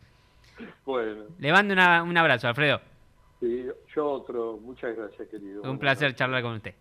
Bueno. 0.87 1.25
Le 1.41 1.51
mando 1.51 1.75
un 1.75 2.17
abrazo, 2.17 2.47
Alfredo. 2.47 2.81
Sí, 3.41 3.67
yo 3.97 4.11
otro. 4.13 4.61
Muchas 4.63 4.97
gracias, 4.97 5.27
querido. 5.29 5.63
Un 5.69 5.81
placer 5.81 6.15
charlar 6.15 6.41
con 6.41 6.55
usted. 6.55 6.77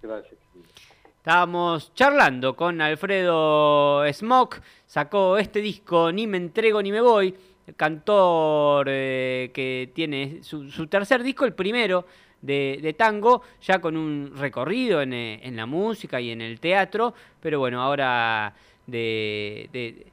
Gracias, 0.00 0.40
querido. 0.54 0.70
Estábamos 1.26 1.92
charlando 1.92 2.54
con 2.54 2.80
Alfredo 2.80 4.04
Smock, 4.12 4.60
sacó 4.86 5.38
este 5.38 5.60
disco 5.60 6.12
Ni 6.12 6.24
me 6.28 6.36
entrego 6.36 6.80
ni 6.80 6.92
me 6.92 7.00
voy, 7.00 7.34
cantor 7.74 8.86
eh, 8.88 9.50
que 9.52 9.90
tiene 9.92 10.38
su, 10.44 10.86
tercer 10.86 11.24
disco, 11.24 11.44
el 11.44 11.52
primero 11.52 12.06
de, 12.40 12.94
tango, 12.96 13.42
ya 13.60 13.80
con 13.80 13.96
un 13.96 14.34
recorrido 14.36 15.02
en, 15.02 15.12
eh, 15.14 15.50
la 15.50 15.66
música 15.66 16.20
y 16.20 16.30
en 16.30 16.42
el 16.42 16.60
teatro, 16.60 17.12
pero 17.40 17.58
bueno, 17.58 17.82
ahora 17.82 18.54
de 18.86 19.68
de, 19.72 20.06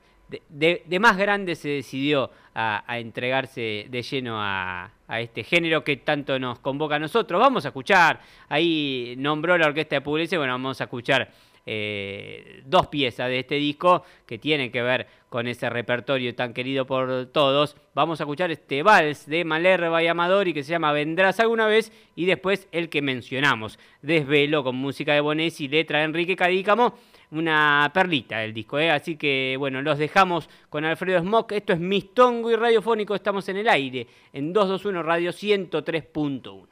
más 0.99 1.17
grande 1.17 1.55
se 1.55 1.69
decidió 1.69 2.29
a, 2.55 2.97
entregarse 2.99 3.87
de 3.89 4.01
lleno 4.01 4.35
a, 4.39 4.91
este 5.09 5.43
género 5.43 5.83
que 5.83 5.97
tanto 5.97 6.39
nos 6.39 6.59
convoca 6.59 6.95
a 6.95 6.99
nosotros. 6.99 7.39
Vamos 7.39 7.65
a 7.65 7.69
escuchar, 7.69 8.19
ahí 8.49 9.15
nombró 9.17 9.57
la 9.57 9.67
orquesta 9.67 9.97
de 9.97 10.01
Pugliese, 10.01 10.37
bueno, 10.37 10.53
vamos 10.53 10.81
a 10.81 10.85
escuchar 10.85 11.29
eh, 11.65 12.61
dos 12.65 12.87
piezas 12.87 13.29
de 13.29 13.39
este 13.39 13.55
disco 13.55 14.03
que 14.25 14.37
tienen 14.37 14.71
que 14.71 14.81
ver 14.81 15.07
con 15.29 15.47
ese 15.47 15.69
repertorio 15.69 16.35
tan 16.35 16.53
querido 16.53 16.85
por 16.85 17.27
todos. 17.27 17.75
Vamos 17.93 18.19
a 18.19 18.23
escuchar 18.23 18.51
este 18.51 18.83
vals 18.83 19.25
de 19.27 19.45
Malerva 19.45 20.03
y 20.03 20.07
Amadori 20.07 20.53
que 20.53 20.63
se 20.63 20.71
llama 20.71 20.91
Vendrás 20.91 21.39
alguna 21.39 21.67
vez 21.67 21.91
y 22.15 22.25
después 22.25 22.67
el 22.71 22.89
que 22.89 23.01
mencionamos, 23.01 23.79
Desvelo 24.01 24.63
con 24.63 24.75
música 24.75 25.13
de 25.13 25.21
Bones 25.21 25.61
y 25.61 25.67
letra 25.67 25.99
de 25.99 26.05
Enrique 26.05 26.35
Cadícamo 26.35 26.95
una 27.33 27.91
perlita 27.93 28.39
del 28.39 28.53
disco. 28.53 28.79
¿eh? 28.79 28.91
Así 28.91 29.15
que 29.17 29.55
bueno, 29.57 29.81
los 29.81 29.97
dejamos 29.97 30.49
con 30.69 30.85
Alfredo 30.85 31.19
Smock. 31.19 31.53
Esto 31.53 31.73
es 31.73 31.79
Mistongo 31.79 32.51
y 32.51 32.55
Radiofónico. 32.55 33.15
Estamos 33.15 33.47
en 33.49 33.57
el 33.57 33.67
aire 33.67 34.07
en 34.31 34.53
221 34.53 35.03
Radio 35.03 35.31
103.1. 35.31 36.67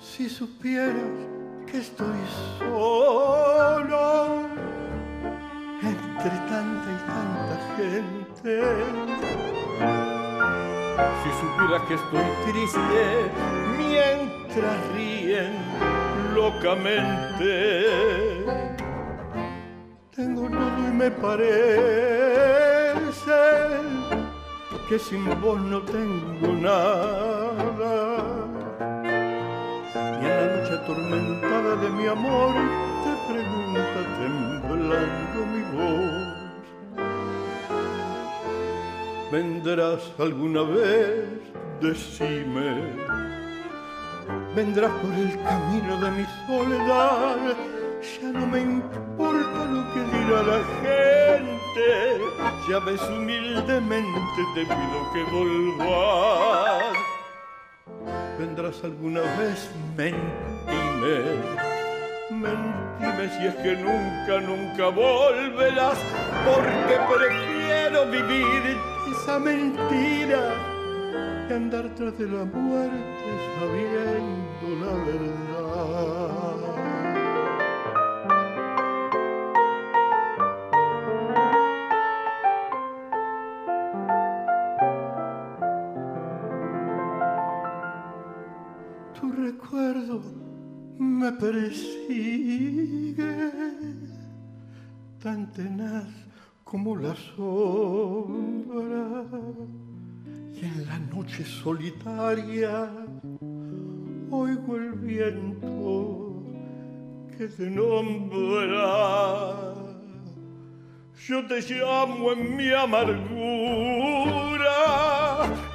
Si 0.00 0.28
supieras 0.28 0.96
que 1.70 1.78
estoy 1.78 2.18
solo 2.58 4.29
entre 6.22 6.38
tanta 6.50 6.88
y 6.92 6.96
tanta 7.06 7.56
gente. 7.76 8.52
Si 11.22 11.30
supieras 11.40 11.82
que 11.88 11.94
estoy 11.94 12.28
triste 12.52 13.30
mientras 13.78 14.76
ríen 14.94 15.54
locamente. 16.34 17.54
Tengo 20.14 20.42
todo 20.50 20.78
y 20.78 20.92
me 20.92 21.10
parece 21.10 21.50
que 24.88 24.98
sin 24.98 25.40
vos 25.40 25.60
no 25.60 25.80
tengo 25.82 26.48
nada 26.60 27.90
atormentada 30.72 31.76
de 31.76 31.90
mi 31.90 32.06
amor, 32.06 32.54
te 33.02 33.32
pregunta 33.32 34.00
temblando 34.18 35.29
¿Vendrás 39.30 40.12
alguna 40.18 40.62
vez? 40.62 41.24
Decime. 41.80 42.96
Vendrás 44.56 44.90
por 44.90 45.14
el 45.14 45.40
camino 45.44 46.00
de 46.00 46.10
mi 46.10 46.26
soledad. 46.46 47.56
Ya 48.02 48.28
no 48.32 48.46
me 48.46 48.60
importa 48.60 49.64
lo 49.66 49.92
que 49.92 50.00
dirá 50.16 50.42
la 50.42 50.64
gente 50.80 52.20
Ya 52.68 52.78
ves 52.78 53.02
humildemente 53.02 54.42
te 54.54 54.64
pido 54.64 55.12
que 55.12 55.22
volvas. 55.30 56.82
Vendrás 58.38 58.82
alguna 58.82 59.20
vez, 59.20 59.70
mentime. 59.96 61.69
Mentime 62.30 63.28
si 63.36 63.46
es 63.46 63.54
que 63.56 63.76
nunca, 63.76 64.40
nunca 64.40 64.88
volverás, 64.88 65.98
porque 66.46 66.96
prefiero 67.12 68.06
vivir 68.06 68.76
esa 69.10 69.38
mentira 69.38 70.54
que 71.48 71.54
andar 71.54 71.88
tras 71.96 72.16
de 72.18 72.28
la 72.28 72.44
muerte 72.44 73.30
sabiendo 73.58 74.86
la 74.86 75.04
verdad. 75.04 75.50
Me 91.00 91.32
persigue 91.32 93.50
tan 95.22 95.50
tenaz 95.50 96.06
como 96.62 96.94
la 96.94 97.16
sombra. 97.16 99.24
Y 100.52 100.64
en 100.64 100.86
la 100.86 100.98
noche 100.98 101.44
solitaria 101.44 102.90
oigo 104.30 104.76
el 104.76 104.92
viento 104.92 106.44
que 107.36 107.48
te 107.48 107.68
nombra. 107.70 109.74
Yo 111.26 111.46
te 111.46 111.60
llamo 111.62 112.32
en 112.32 112.56
mi 112.56 112.72
amargura 112.72 114.60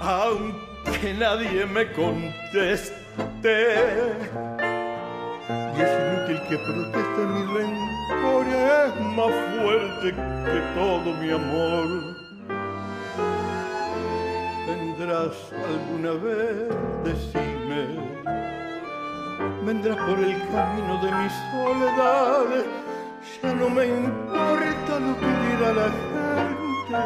aunque 0.02 1.14
nadie 1.18 1.66
me 1.66 1.92
conteste 1.94 3.06
que 6.50 6.58
proteste 6.60 7.26
mi 7.34 7.42
rencor, 7.58 8.46
es 8.46 9.02
más 9.16 9.34
fuerte 9.56 10.14
que 10.14 10.60
todo 10.76 11.14
mi 11.20 11.32
amor. 11.32 11.88
Vendrás 14.68 15.36
alguna 15.68 16.12
vez, 16.12 16.70
decime, 17.04 17.98
vendrás 19.66 19.98
por 19.98 20.20
el 20.20 20.40
camino 20.50 21.02
de 21.04 21.12
mi 21.12 21.30
soledad, 21.52 22.66
ya 23.42 23.54
no 23.56 23.70
me 23.70 23.88
importa 23.88 25.00
lo 25.00 25.18
que 25.20 25.26
dirá 25.26 25.74
la 25.74 25.90
gente, 25.90 26.98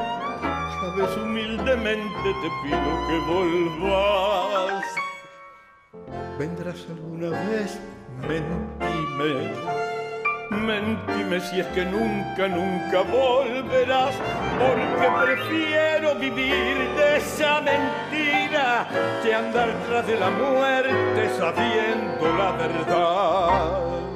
sabes 0.81 1.17
humildemente 1.17 2.29
te 2.41 2.49
pido 2.63 2.89
que 3.07 3.17
volvas. 3.31 4.98
Vendrás 6.39 6.87
alguna 6.89 7.31
vez, 7.49 7.77
mentime, 8.25 9.53
mentime 10.51 11.41
si 11.41 11.59
es 11.59 11.67
que 11.67 11.83
nunca, 11.83 12.47
nunca 12.47 13.01
volverás, 13.01 14.15
porque 14.57 15.09
prefiero 15.25 16.15
vivir 16.15 16.77
de 16.95 17.17
esa 17.17 17.59
mentira 17.59 18.87
que 19.21 19.35
andar 19.35 19.69
tras 19.85 20.07
de 20.07 20.17
la 20.17 20.29
muerte 20.29 21.29
sabiendo 21.37 22.37
la 22.37 22.51
verdad. 22.53 24.08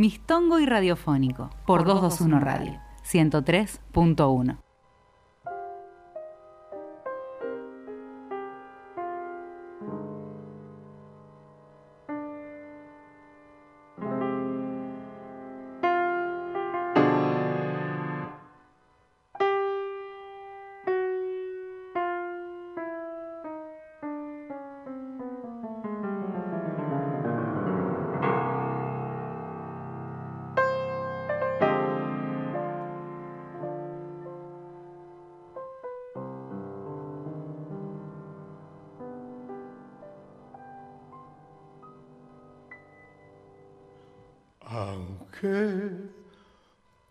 Mistongo 0.00 0.58
y 0.58 0.64
Radiofónico 0.64 1.50
por 1.66 1.84
221 1.84 2.40
Radio 2.40 2.80
103.1. 3.04 4.69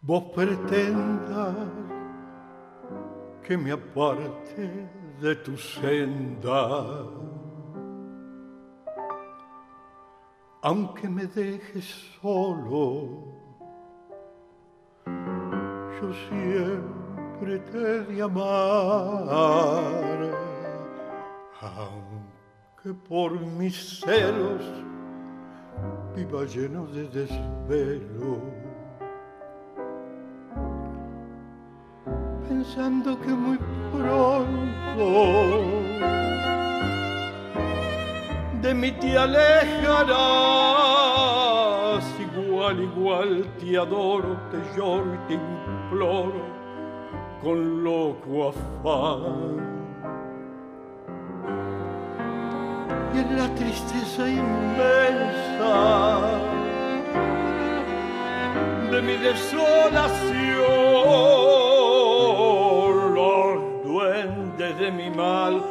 vos 0.01 0.23
pretendas 0.35 1.55
que 3.43 3.57
me 3.57 3.71
aparte 3.71 4.87
de 5.19 5.35
tu 5.35 5.57
senda. 5.57 7.05
Aunque 10.61 11.07
me 11.07 11.25
dejes 11.25 11.85
solo, 12.21 13.23
yo 15.05 16.13
siempre 16.27 17.59
te 17.71 18.03
de 18.03 18.21
amar, 18.21 20.19
aunque 21.61 22.93
por 23.07 23.39
mis 23.39 24.01
celos 24.01 24.88
viva 26.19 26.43
lleno 26.43 26.85
de 26.87 27.07
desvelo 27.07 28.41
pensando 32.47 33.17
que 33.21 33.29
muy 33.29 33.57
pronto 33.93 35.05
de 38.61 38.73
mí 38.73 38.91
te 38.91 39.17
alejarás. 39.17 40.19
Igual, 42.19 42.81
igual 42.81 43.45
te 43.57 43.77
adoro, 43.77 44.37
te 44.51 44.57
lloro 44.75 45.15
y 45.15 45.17
te 45.27 45.35
imploro 45.35 46.41
con 47.41 47.83
loco 47.83 48.49
afán. 48.49 49.78
En 53.19 53.37
la 53.37 53.47
tristeza 53.55 54.27
inmensa 54.27 55.73
de 58.91 59.01
mi 59.01 59.15
desolación 59.17 60.99
de 64.79 64.91
mi 64.91 65.09
mal 65.09 65.61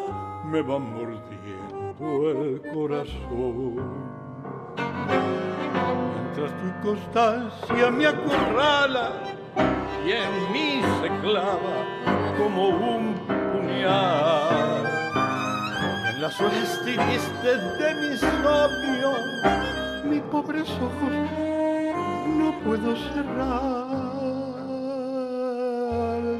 me 0.44 0.61
van 0.61 0.82
mordiendo 0.92 2.30
el 2.30 2.61
corazón. 2.74 3.76
Mientras 6.14 6.52
tu 6.61 6.88
constancia 6.88 7.90
me 7.90 8.06
acorrala 8.06 9.12
y 10.04 10.11
en 10.11 10.52
mí 10.52 10.82
se 11.00 11.08
clava 11.20 11.76
como 12.37 12.68
un 12.68 13.14
puñal. 13.26 14.38
Tristes 16.28 17.32
de 17.78 17.94
mi 17.94 18.06
insomnio, 18.08 19.12
mis 20.04 20.20
pobres 20.30 20.68
ojos 20.68 21.14
no 22.36 22.52
puedo 22.62 22.94
cerrar 23.14 23.88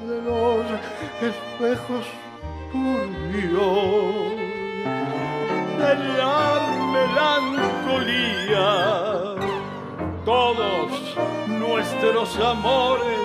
de 0.09 0.17
los 0.23 0.67
espejos 1.23 2.05
turbio 2.71 3.69
de 5.79 5.93
la 6.19 6.37
melancolía. 6.93 8.69
Todos 10.27 11.17
nuestros 11.47 12.39
amores 12.41 13.19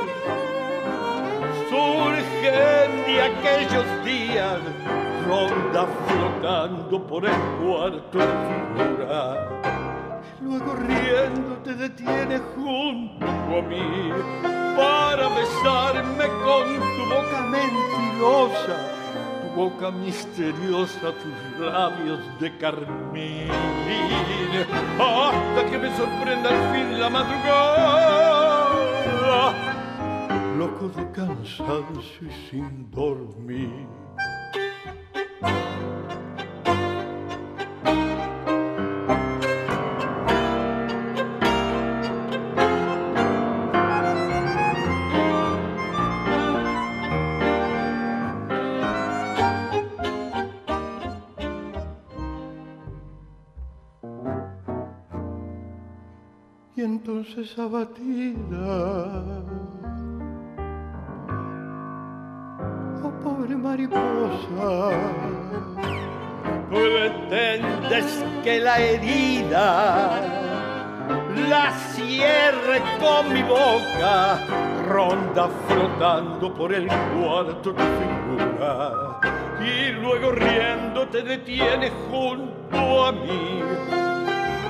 surgen 1.70 2.90
de 3.06 3.22
aquellos 3.22 3.88
días, 4.06 4.62
ronda 5.28 5.88
flotando 6.08 7.08
por 7.08 7.26
el 7.26 7.36
cuarto 7.62 8.18
de 8.18 8.28
figura. 8.48 9.50
Luego 10.42 10.76
riendo 10.76 11.56
te 11.64 11.74
detiene 11.74 12.40
junto 12.56 13.26
a 13.26 13.62
mí 13.62 14.12
para 14.76 15.30
besarme 15.30 16.28
con 16.44 16.66
tu 16.96 17.04
boca 17.10 17.42
mentirosa 17.50 18.94
boca 19.56 19.92
misteriosa, 19.92 21.14
tus 21.14 21.60
labios 21.60 22.20
de 22.40 22.58
carmín, 22.58 23.50
hasta 25.00 25.70
que 25.70 25.78
me 25.78 25.96
sorprenda 25.96 26.50
al 26.50 26.74
fin 26.74 27.00
la 27.00 27.10
madrugada, 27.10 28.74
loco 30.58 30.90
de 30.90 31.12
cansancio 31.12 32.28
y 32.28 32.50
sin 32.50 32.90
dormir. 32.90 34.03
Entonces 56.84 57.58
abatida. 57.58 59.24
Oh, 63.04 63.12
pobre 63.24 63.56
mariposa. 63.56 64.90
Pretendes 66.70 68.24
que 68.44 68.60
la 68.60 68.80
herida 68.80 70.44
la 71.50 71.72
cierre 71.94 72.82
con 73.00 73.34
mi 73.34 73.44
boca, 73.44 74.40
ronda 74.88 75.50
flotando 75.68 76.54
por 76.54 76.74
el 76.74 76.88
cuarto 76.88 77.74
tu 77.74 77.74
figura 77.74 79.20
y 79.62 79.92
luego 79.92 80.32
riendo 80.32 81.08
te 81.08 81.22
detiene 81.22 81.92
junto 82.10 83.06
a 83.06 83.12
mí 83.12 83.62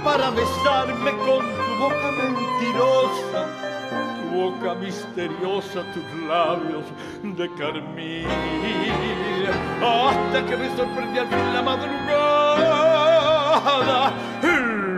para 0.03 0.29
besarme 0.31 1.11
con 1.25 1.62
boca 1.79 2.11
mentirosa, 2.11 3.41
tu 4.15 4.23
boca 4.35 4.75
misteriosa, 4.75 5.83
tus 5.93 6.05
labios 6.27 6.85
de 7.23 7.47
carmín, 7.55 8.27
hasta 9.81 10.45
que 10.45 10.57
me 10.57 10.75
sorprendí 10.75 11.19
al 11.19 11.27
fin 11.27 11.53
la 11.53 11.61
madrugada, 11.61 12.93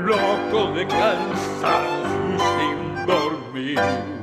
loco 0.05 0.71
de 0.73 0.87
cansancio 0.87 2.39
sin 2.57 3.05
dormir. 3.05 4.14